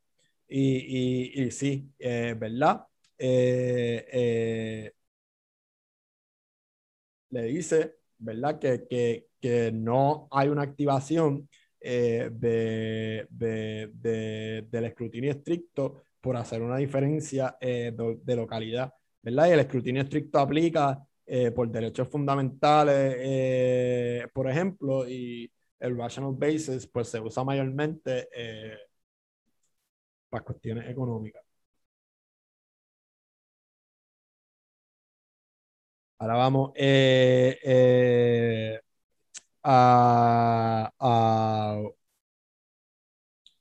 [0.57, 2.86] Y, y, y sí, eh, ¿verdad?
[3.18, 4.92] Eh, eh,
[7.30, 8.59] le dice, ¿verdad?
[8.61, 11.48] Que, que, que, no hay una activación
[11.80, 19.48] de, de, de, del escrutinio estricto por hacer una diferencia de, localidad, ¿verdad?
[19.48, 21.05] Y el escrutinio estricto aplica
[21.55, 25.50] por derechos fundamentales, por ejemplo, y
[25.80, 28.28] el rational basis pues se usa mayormente
[30.35, 31.43] las cuestiones económicas.
[36.18, 38.80] Ahora vamos eh, eh,
[39.64, 41.80] a, a,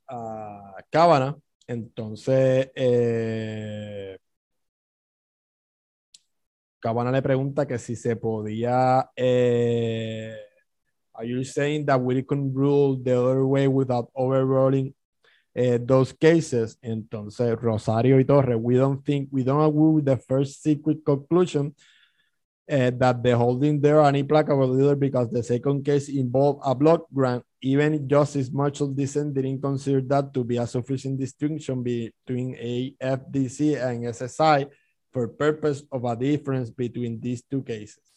[0.07, 1.37] a Cábana.
[1.67, 4.17] Entonces, eh,
[6.79, 9.09] Cabana le pregunta que si se podía.
[9.15, 10.35] Eh,
[11.13, 14.93] are you saying that we can rule the other way without overruling
[15.57, 16.77] uh, those cases.
[16.83, 21.75] Entonces, Rosario y Torres, we don't think, we don't agree with the first secret conclusion
[22.71, 27.05] uh, that the holding there are implacable either because the second case involved a block
[27.13, 27.43] grant.
[27.61, 34.05] Even Justice Marshall dissent didn't consider that to be a sufficient distinction between AFDC and
[34.05, 34.69] SSI
[35.11, 38.12] for purpose of a difference between these two cases.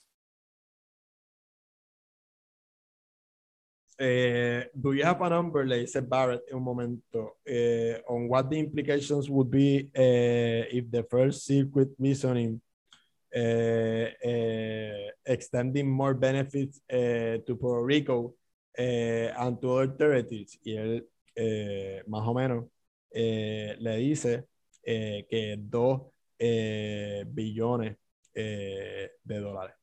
[3.99, 8.51] Uh, do you have a number, le dice Barrett en un momento, uh, on what
[8.51, 12.61] the implications would be uh, if the first circuit reasoning
[15.27, 18.35] extending more benefits to Puerto Rico
[18.77, 20.59] and to other territories?
[20.65, 21.07] Y él,
[22.07, 22.65] más o menos,
[23.13, 24.45] le dice
[24.85, 26.03] que dos
[27.27, 27.97] billones
[28.35, 29.75] de dólares.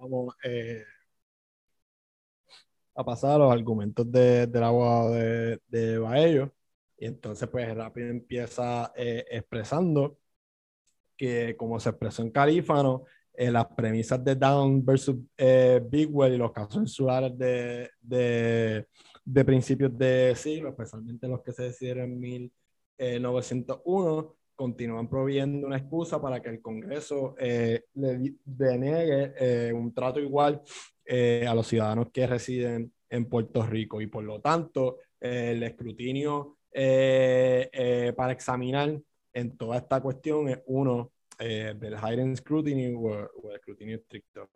[0.00, 0.84] Vamos eh,
[2.94, 6.52] a pasar a los argumentos de, del abogado de, de Baello.
[6.96, 10.18] Y entonces, pues rápido empieza eh, expresando
[11.16, 15.16] que, como se expresó en Calífano, eh, las premisas de Down versus
[15.90, 18.86] Bigwell y los casos insulares de, de,
[19.24, 26.20] de, principios de siglo, especialmente los que se decidieron en 1901, continúan proveyendo una excusa
[26.20, 30.62] para que el Congreso eh, le deniegue eh, un trato igual
[31.04, 36.58] eh, a los ciudadanos que residen en Puerto Rico y por lo tanto el escrutinio
[36.72, 39.00] para examinar
[39.32, 44.50] en toda esta cuestión es uno del higher scrutiny o, o el escrutinio estricto.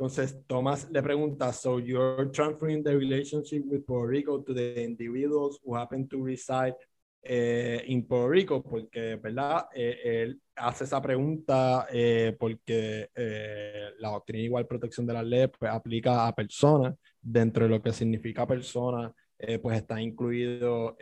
[0.00, 5.60] Entonces, Thomas le pregunta, so you're transferring the relationship with Puerto Rico to the individuals
[5.62, 6.74] who happen to reside
[7.22, 9.66] eh, in Puerto Rico, porque, ¿verdad?
[9.74, 15.48] Eh, él hace esa pregunta eh, porque eh, la doctrina igual protección de la ley
[15.48, 16.94] pues, aplica a personas.
[17.20, 20.96] Dentro de lo que significa persona, eh, pues está incluido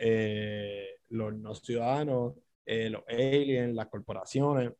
[1.07, 2.33] los no ciudadanos,
[2.65, 4.73] los aliens, las corporaciones.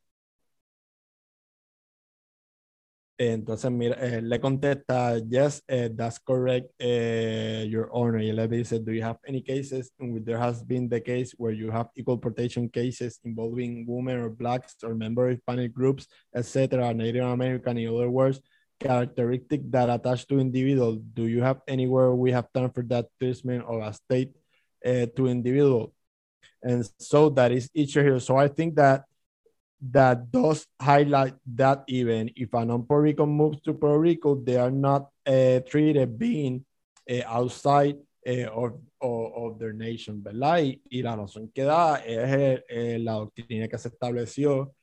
[3.21, 8.19] Entonces, mira, eh, le contesta, yes, uh, that's correct, uh, Your Honor.
[8.19, 11.01] Y él le dice, do you have any cases in which there has been the
[11.01, 15.73] case where you have equal protection cases involving women or blacks or member of Hispanic
[15.73, 18.39] groups, etc., Native American, in other words,
[18.79, 20.95] characteristic that attach to individual?
[20.95, 24.31] Do you have anywhere we have done for that treatment of a state
[24.85, 25.93] uh, to individual?
[26.63, 28.19] And so that is each here.
[28.21, 29.03] So I think that
[29.81, 34.71] that does highlight that even if a non-Puerto Rican moves to Puerto Rico, they are
[34.71, 36.65] not uh, treated being
[37.09, 40.59] uh, outside of, of, of, their nation, ¿verdad?
[40.59, 44.73] Y, y, la razón que da es la doctrina que se estableció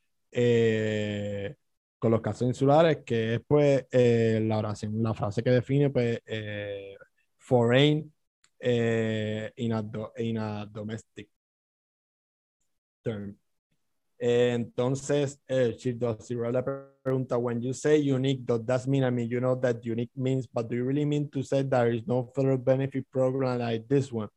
[1.99, 6.21] con los casos insulares, que es pues la oración, la frase que define pues
[7.39, 8.13] foreign
[8.61, 11.29] in a, do, in a domestic
[13.05, 13.37] term.
[14.19, 19.29] Entonces, eh, Chief Dosiro le pregunta, when you say unique, does that mean, I mean,
[19.29, 22.31] you know that unique means, but do you really mean to say there is no
[22.35, 24.29] federal benefit program like this one?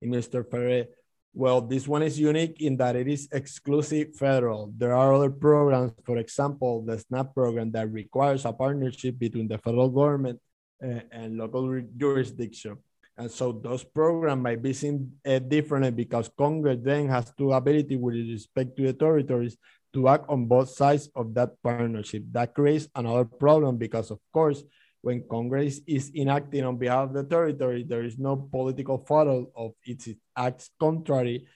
[0.00, 0.48] And Mr.
[0.48, 0.86] Ferrer,
[1.34, 4.72] well, this one is unique in that it is exclusive federal.
[4.76, 9.58] There are other programs, for example, the SNAP program that requires a partnership between the
[9.58, 10.40] federal government
[10.82, 12.78] uh, and local jurisdiction.
[13.18, 17.96] And so those programs might be seen uh, differently because Congress then has two ability
[17.96, 19.56] with respect to the territories
[19.92, 22.22] to act on both sides of that partnership.
[22.30, 24.62] That creates another problem because, of course,
[25.00, 29.72] when Congress is enacting on behalf of the territory, there is no political photo of
[29.84, 31.46] its acts contrary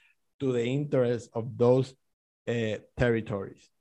[0.40, 1.94] to the interests of those
[2.48, 3.71] uh, territories.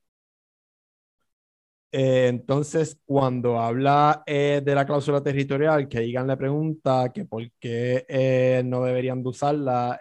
[1.94, 7.44] Eh, entonces, cuando habla eh, de la cláusula territorial, que Igan le pregunta que por
[7.60, 10.00] qué eh, no deberían de usarla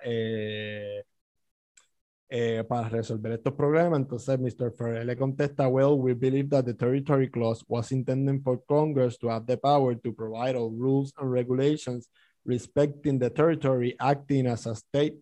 [2.68, 4.72] para resolver estos problemas, entonces Mr.
[4.72, 9.28] Ferrer le contesta, well, we believe that the territory clause was intended for Congress to
[9.28, 12.08] have the power to provide all rules and regulations
[12.44, 15.16] respecting the territory acting as a state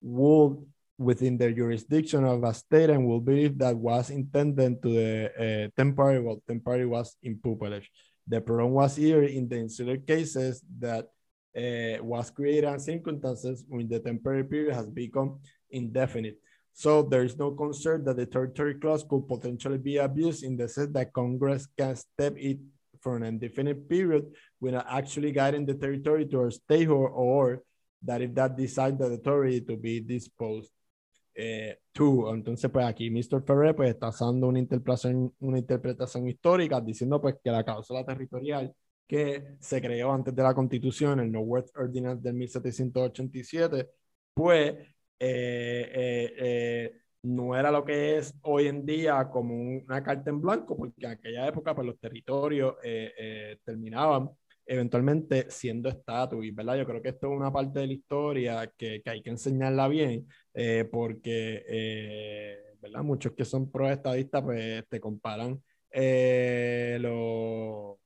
[0.00, 0.64] would
[0.98, 5.68] within the jurisdiction of a state and will believe that was intended to the uh,
[5.76, 7.86] temporary, well, temporary was in pupillage.
[8.26, 11.08] The problem was here in the insular cases that
[11.56, 15.40] uh, was created in circumstances when the temporary period has become
[15.70, 16.38] indefinite.
[16.72, 20.68] So there is no concern that the territory clause could potentially be abused in the
[20.68, 22.58] sense that Congress can step it
[23.00, 24.26] for an indefinite period
[24.60, 27.62] without actually guiding the territory to a state or, or
[28.02, 30.70] that if that decides the territory to be disposed
[31.34, 32.34] eh, to.
[32.34, 33.42] Entonces, pues aquí Mr.
[33.44, 35.32] Ferrer pues está usando una interpretación,
[36.28, 38.74] histórica diciendo pues que la cláusula territorial
[39.06, 43.90] que se creó antes de la constitución, el Northwest Ordinance del 1787,
[44.32, 44.74] pues
[45.18, 50.40] eh, eh, eh, no era lo que es hoy en día como una carta en
[50.40, 52.76] blanco, porque en aquella época pues los territorios
[53.64, 54.30] terminaban
[54.66, 56.44] eventualmente siendo estatus.
[56.54, 56.76] ¿verdad?
[56.76, 59.88] yo creo que esto es una parte de la historia que, que hay que enseñarla
[59.88, 63.02] bien, eh, porque eh, ¿verdad?
[63.02, 67.96] muchos que son pro estadistas pues te comparan eh, los,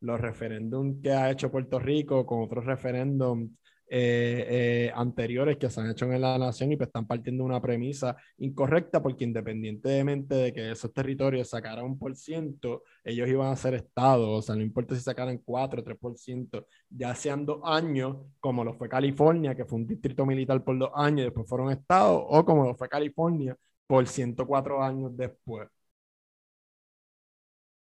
[0.00, 3.50] los referéndums que ha hecho Puerto Rico con otros referéndums
[3.88, 7.60] eh, eh, anteriores que se han hecho en la nación y pues están partiendo una
[7.60, 13.56] premisa incorrecta porque independientemente de que esos territorios sacaran un por ciento, ellos iban a
[13.56, 18.16] ser estados, o sea, no importa si sacaran 4 o 3%, ya sean dos años,
[18.40, 21.70] como lo fue California, que fue un distrito militar por dos años y después fueron
[21.70, 23.56] estados, o como lo fue California
[23.86, 25.68] por 104 años después.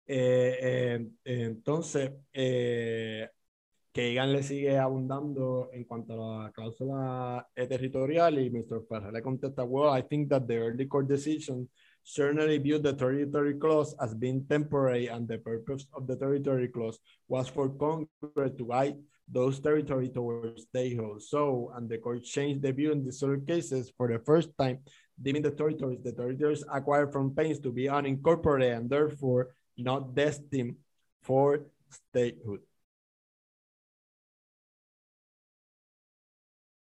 [0.05, 2.11] Eh, entonces,
[3.93, 8.81] que le sigue abundando en cuanto a la cláusula eh, territorial y Mr.
[8.89, 11.69] Ferrer le contesta, well, I think that the early court decision
[12.01, 16.99] certainly viewed the territory clause as being temporary and the purpose of the territory clause
[17.27, 18.97] was for Congress to guide
[19.31, 21.21] those territories towards statehood.
[21.21, 24.79] So, and the court changed the view in these other cases for the first time,
[25.21, 30.77] deeming the territories, the territories acquired from pains to be unincorporated and therefore not destined
[31.21, 32.61] for statehood.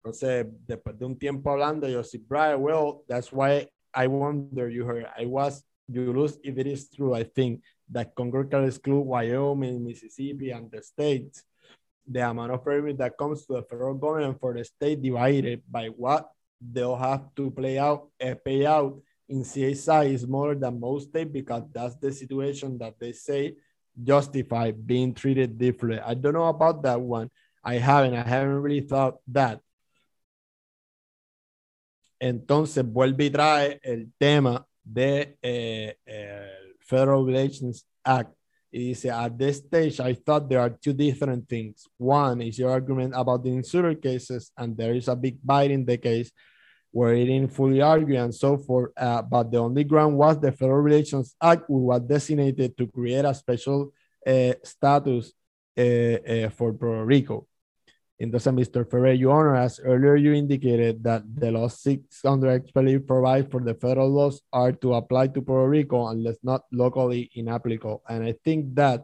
[0.04, 4.84] Entonces, después de un tiempo hablando, yo sí, Brian, well, that's why I wonder you
[4.84, 5.06] heard.
[5.16, 9.84] I was, you lose if it is true, I think, that Congress can exclude Wyoming,
[9.84, 11.44] Mississippi, and the states.
[12.04, 15.86] The amount of revenue that comes to the federal government for the state divided by
[15.86, 16.28] what
[16.60, 21.30] they'll have to play out, uh, pay out in CSI is more than most states
[21.32, 23.54] because that's the situation that they say
[24.02, 26.00] justify being treated differently.
[26.04, 27.30] I don't know about that one.
[27.62, 28.14] I haven't.
[28.14, 29.60] I haven't really thought that.
[32.22, 38.32] Entonces vuelve y trae el tema de eh, el Federal Relations Act
[38.70, 41.86] y dice, at this stage, I thought there are two different things.
[41.98, 45.84] One is your argument about the insular cases, and there is a big bite in
[45.84, 46.30] the case
[46.92, 48.92] where it didn't fully argue and so forth.
[48.96, 53.24] Uh, but the only ground was the Federal Relations Act, which was designated to create
[53.24, 53.92] a special
[54.26, 55.32] uh, status
[55.76, 57.46] uh, for Puerto Rico.
[58.22, 58.88] Entonces, Mr.
[58.88, 63.74] Ferrer, Your Honor, as earlier you indicated that the law 600 actually provide for the
[63.74, 68.00] federal laws are to apply to Puerto Rico unless not locally inapplicable.
[68.08, 69.02] And I think that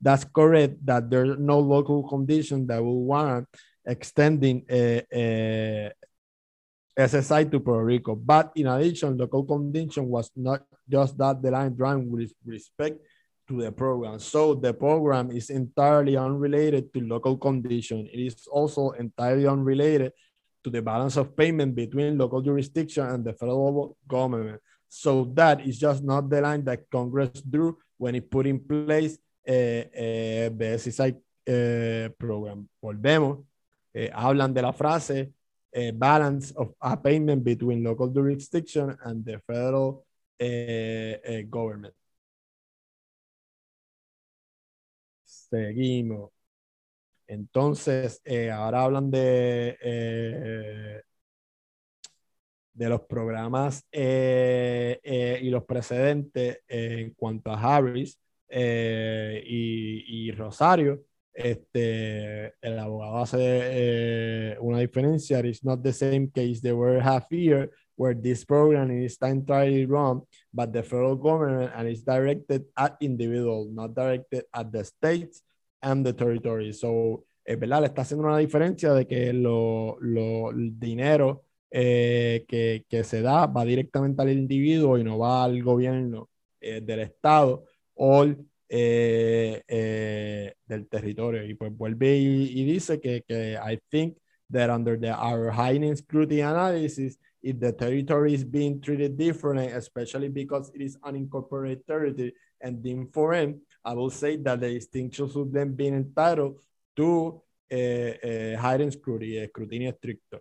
[0.00, 3.48] that's correct, that there's no local condition that will warrant
[3.84, 5.92] extending a, a
[6.96, 8.14] SSI to Puerto Rico.
[8.14, 13.02] But in addition, local condition was not just that the line drawn with respect
[13.50, 14.18] to the program.
[14.20, 18.06] So the program is entirely unrelated to local condition.
[18.06, 20.12] It is also entirely unrelated
[20.62, 24.60] to the balance of payment between local jurisdiction and the federal government.
[24.88, 29.18] So that is just not the line that Congress drew when it put in place
[29.48, 32.68] uh, uh, the SSI uh, program.
[32.80, 33.44] Volvemos,
[33.92, 35.32] eh, hablan de la frase
[35.72, 40.04] eh, balance of a payment between local jurisdiction and the federal
[40.38, 41.94] eh, government.
[45.50, 46.30] Seguimos.
[47.26, 48.22] Entonces,
[48.52, 51.02] ahora hablan de
[52.80, 60.32] de los programas eh, eh, y los precedentes en cuanto a Harris eh, y, y,
[60.32, 61.02] Rosario,
[61.34, 65.40] este, el abogado hace una diferencia.
[65.40, 67.70] It's not the same case they were half year
[68.00, 70.22] where this program is entirely wrong,
[70.54, 75.42] but the federal government and it's directed at individuals, not directed at the states
[75.82, 76.80] and the territories.
[76.80, 82.46] So, es verdad, le está haciendo una diferencia de que lo, lo, el dinero eh,
[82.48, 87.00] que, que, se da va directamente al individuo y no va al gobierno eh, del
[87.00, 88.24] Estado o
[88.66, 91.44] eh, del territorio.
[91.44, 94.16] Y pues vuelve y, y dice que, que, I think
[94.50, 100.28] that under the, our heightened scrutiny analysis, if the territory is being treated differently, especially
[100.28, 105.52] because it is unincorporated territory and deemed foreign, I will say that the distinction should
[105.52, 106.60] then be entitled
[106.96, 110.40] to uh, heightened scrutiny, escrutinio estricto.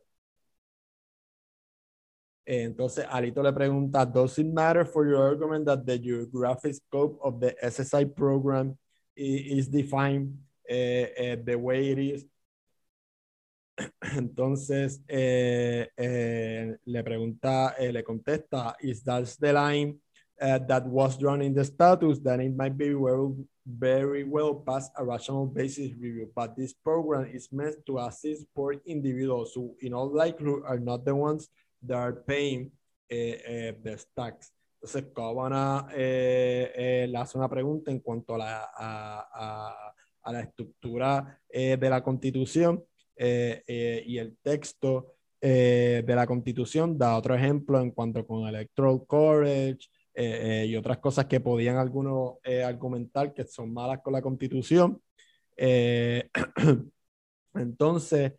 [2.45, 7.39] Entonces, Alito le pregunta, does it matter for your argument that the geographic scope of
[7.39, 8.75] the SSI program
[9.15, 10.35] is defined
[10.67, 12.25] uh, uh, the way it is?
[14.15, 19.99] Entonces, eh, eh, le pregunta, eh, le contesta, is that the line
[20.39, 25.03] that was drawn in the status, then it might be well, very well past a
[25.03, 26.31] rational basis review.
[26.33, 31.03] But this program is meant to assist poor individuals who, in all likelihood, are not
[31.03, 31.49] the ones
[31.81, 32.71] they are paying
[33.09, 34.53] the tax.
[34.81, 35.91] Entonces,
[37.09, 38.65] le hace una pregunta en cuanto a la,
[40.23, 42.81] a, la estructura de la Constitución
[43.21, 46.97] eh, y el texto de la Constitución.
[46.97, 53.33] Da otro ejemplo en cuanto con Electoral College y otras cosas que podían algunos argumentar
[53.33, 55.01] que son malas con la Constitución.
[57.53, 58.33] entonces,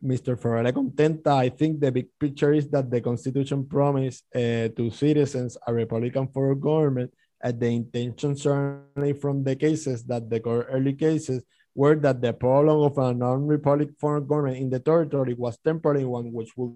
[0.00, 0.36] Mr.
[0.36, 1.44] Ferrari contenta.
[1.44, 6.52] I think the big picture is that the Constitution promised to citizens a Republican form
[6.52, 11.44] of government, and the intention certainly from the cases that the early cases
[11.74, 16.30] were that the problem of a non-republic of government in the territory was temporary one
[16.32, 16.74] which would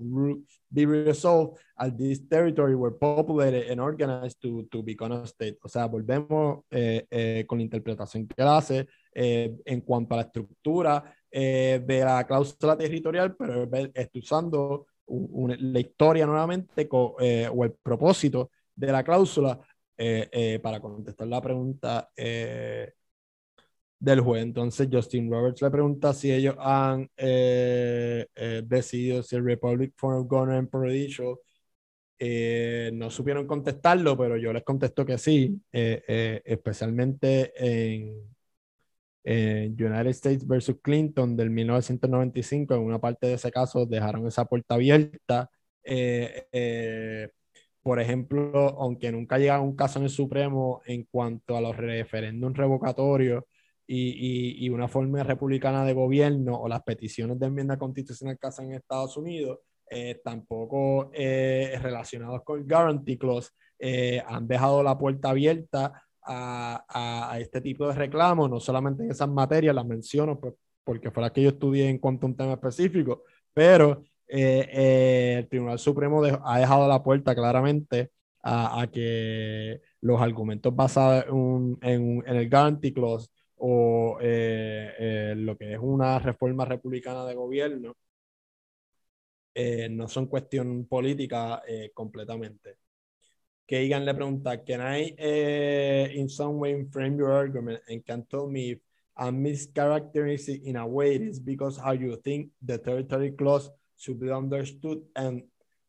[0.73, 5.59] be resolved as this territory were populated and organized to, to become a state.
[5.63, 10.23] O sea, volvemos eh, eh, con la interpretación que hace eh, en cuanto a la
[10.23, 16.89] estructura eh, de la cláusula territorial, pero estoy usando la historia nuevamente
[17.21, 19.61] eh, o el propósito de la cláusula
[19.99, 22.11] eh, para contestar la pregunta
[23.99, 24.43] del juez.
[24.43, 27.09] Entonces, Justin Roberts le pregunta si ellos han
[28.65, 31.37] decidido si el Republic Form of Government Prudential
[32.93, 38.37] no supieron contestarlo, pero yo les contesto que sí, especialmente en
[39.27, 44.77] United States versus Clinton del 1995, en una parte de ese caso dejaron esa puerta
[44.77, 45.51] abierta.
[45.83, 47.31] Eh, eh,
[47.83, 52.57] por ejemplo, aunque nunca llega un caso en el Supremo en cuanto a los referéndums
[52.57, 53.45] revocatorios
[53.87, 58.67] y, y, una forma republicana de gobierno o las peticiones de enmienda constitucional que hacen
[58.67, 63.51] en Estados Unidos, eh, tampoco relacionados con el Guarantee Clause,
[64.27, 69.29] han dejado la puerta abierta a, a, este tipo de reclamos, no solamente en esas
[69.29, 72.53] materias, las menciono pues, porque fue la que yo estudié en cuanto a un tema
[72.55, 73.25] específico,
[73.55, 78.11] pero eh, eh, el Tribunal Supremo ha dejado la puerta claramente
[78.43, 83.29] a, a que los argumentos basados en, en, en el Guarantee Clause
[83.59, 87.97] o eh, lo que es una reforma republicana de gobierno
[89.91, 91.63] no son cuestión política
[91.95, 92.77] completamente.
[93.67, 98.47] Kagan le pregunta, can I uh, in some way frame your argument and can tell
[98.47, 98.79] me if
[99.17, 104.21] I'm mischaracterizing in a way it is because how you think the territory clause should
[104.21, 105.43] be understood and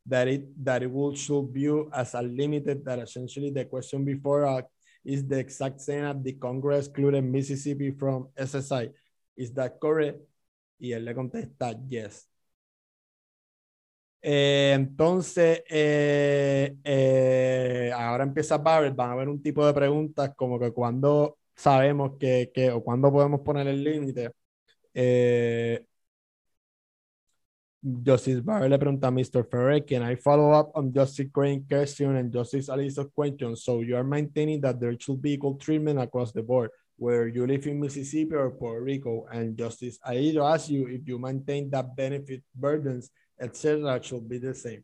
[0.08, 4.48] that it that it will should view as a limited that essentially the question before
[4.48, 4.62] uh,
[5.08, 8.92] is the exact same as the Congress excluded Mississippi from SSI.
[9.38, 10.20] Is that correct?
[10.80, 12.30] Y él le contesta, yes.
[14.22, 20.60] Eh, entonces, eh, eh, ahora empieza Barrett, van a haber un tipo de preguntas como
[20.60, 24.32] que cuando sabemos que, que o cuando podemos poner el límite.
[27.84, 29.46] Justice Barrett le pregunta a Mr.
[29.46, 33.56] Ferrer, can I follow up on Justice Crane question and Justice Alice's question?
[33.56, 37.46] So you are maintaining that there should be equal treatment across the board, whether you
[37.46, 39.28] live in Mississippi or Puerto Rico.
[39.32, 44.56] And Justice Alito asks you if you maintain that benefit burdens, etc., should be the
[44.56, 44.84] same.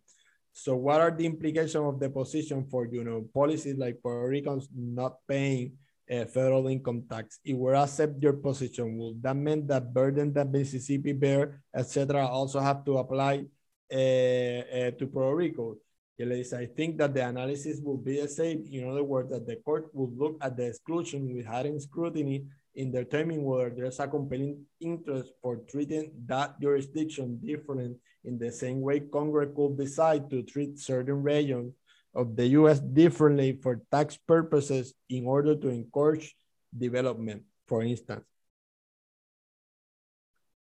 [0.54, 4.70] So what are the implications of the position for, you know, policies like Puerto Ricans
[4.72, 5.74] not paying
[6.10, 7.40] uh, federal income tax?
[7.44, 12.60] If we accept your position, will that mean that burden that Mississippi bear, etc., also
[12.60, 13.46] have to apply
[13.92, 15.78] uh, uh, to Puerto Rico?
[16.22, 18.64] I think that the analysis will be the same.
[18.72, 22.46] In other words, that the court will look at the exclusion with heightened scrutiny
[22.76, 28.82] in determining whether there's a compelling interest for treating that jurisdiction different in the same
[28.82, 31.74] way Congress could decide to treat certain regions
[32.14, 36.36] of the US differently for tax purposes in order to encourage
[36.76, 38.26] development, for instance.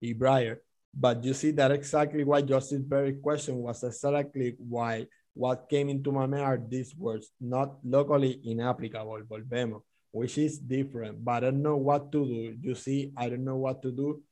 [0.03, 0.59] Breyer.
[0.93, 6.13] But you see that exactly why Justice Berry's question was exactly why what came into
[6.13, 9.83] my mind are these words, not locally inapplicable, volvemos,
[10.13, 12.57] which is different, but I don't know what to do.
[12.61, 14.23] You see, I don't know what to do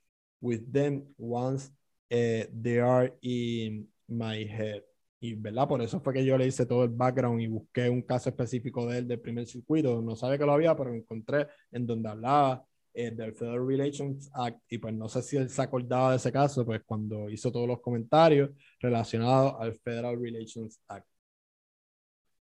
[0.40, 1.70] with them once
[2.12, 4.82] uh, they are in my head.
[5.22, 5.68] Y, ¿verdad?
[5.68, 8.86] Por eso fue que yo le hice todo el background y busqué un caso específico
[8.86, 10.02] de él del primer circuito.
[10.02, 14.60] No sabía que lo había, pero encontré en donde hablaba eh, del Federal Relations Act
[14.68, 17.68] y pues no sé si él se acordaba de ese caso, pues cuando hizo todos
[17.68, 18.50] los comentarios
[18.80, 21.06] relacionados al Federal Relations Act.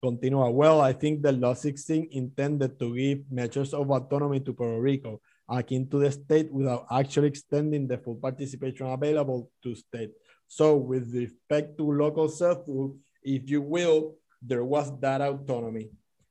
[0.01, 0.49] Continúa.
[0.49, 5.21] Well, I think the Law 16 intended to give measures of autonomy to Puerto Rico
[5.49, 10.13] akin to the state without actually extending the full participation available to state.
[10.53, 15.89] So with respect to local self-rule, if you will, there was that autonomy.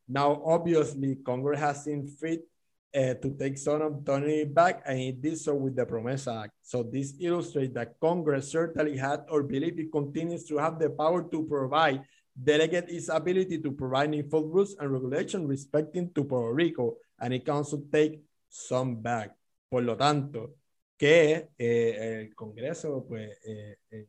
[0.07, 2.45] Now, obviously, Congress has seen fit
[2.93, 6.53] uh, to take some autonomy back, and it did so with the PROMESA Act.
[6.61, 11.23] So this illustrates that Congress certainly had or believe it continues to have the power
[11.23, 12.05] to provide,
[12.37, 17.43] delegate its ability to provide full rules and regulations respecting to Puerto Rico, and it
[17.43, 19.33] can also take some back.
[19.71, 20.60] Por lo tanto,
[21.01, 24.07] que eh, el Congreso pues, eh, eh,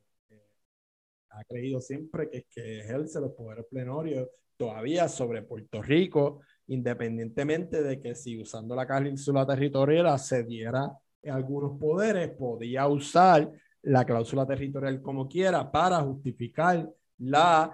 [1.30, 4.28] ha creído siempre que, que ejerce los poderes plenarios
[4.58, 10.92] todavía sobre Puerto Rico, independientemente de que si usando la cláusula territorial se diera
[11.24, 16.86] algunos poderes, podía usar la cláusula territorial como quiera para justificar
[17.20, 17.70] la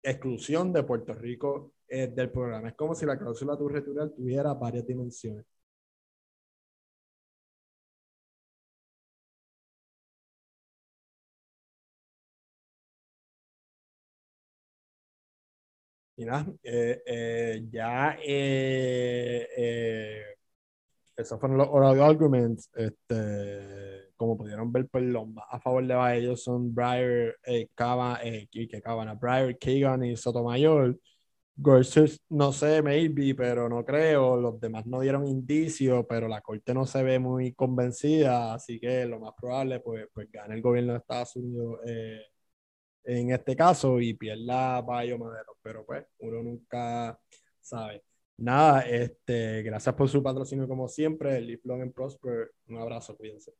[0.00, 2.68] exclusión de Puerto Rico eh, del programa.
[2.68, 5.44] Es como si la cláusula territorial tuviera varias dimensiones.
[16.18, 18.18] Y nada, eh, eh, ya
[21.16, 22.68] esos fueron los oral arguments.
[22.74, 28.18] Este, como pudieron ver, pues los a favor de ellos son Breyer, eh, Cava,
[28.50, 30.98] que Cavana, Breyer, Kagan y Sotomayor.
[31.56, 34.36] Gorsuch, no sé, maybe, pero no creo.
[34.36, 39.06] Los demás no dieron indicios, pero la corte no se ve muy convencida, así que
[39.06, 42.22] lo más probable, pues, pues gane el gobierno de Estados Unidos eh,
[43.08, 47.18] en este caso y pierda Bayo Madero, pero pues uno nunca
[47.60, 48.04] sabe.
[48.36, 53.52] Nada, este, gracias por su patrocinio como siempre, Live Long and Prosper, un abrazo, cuídense.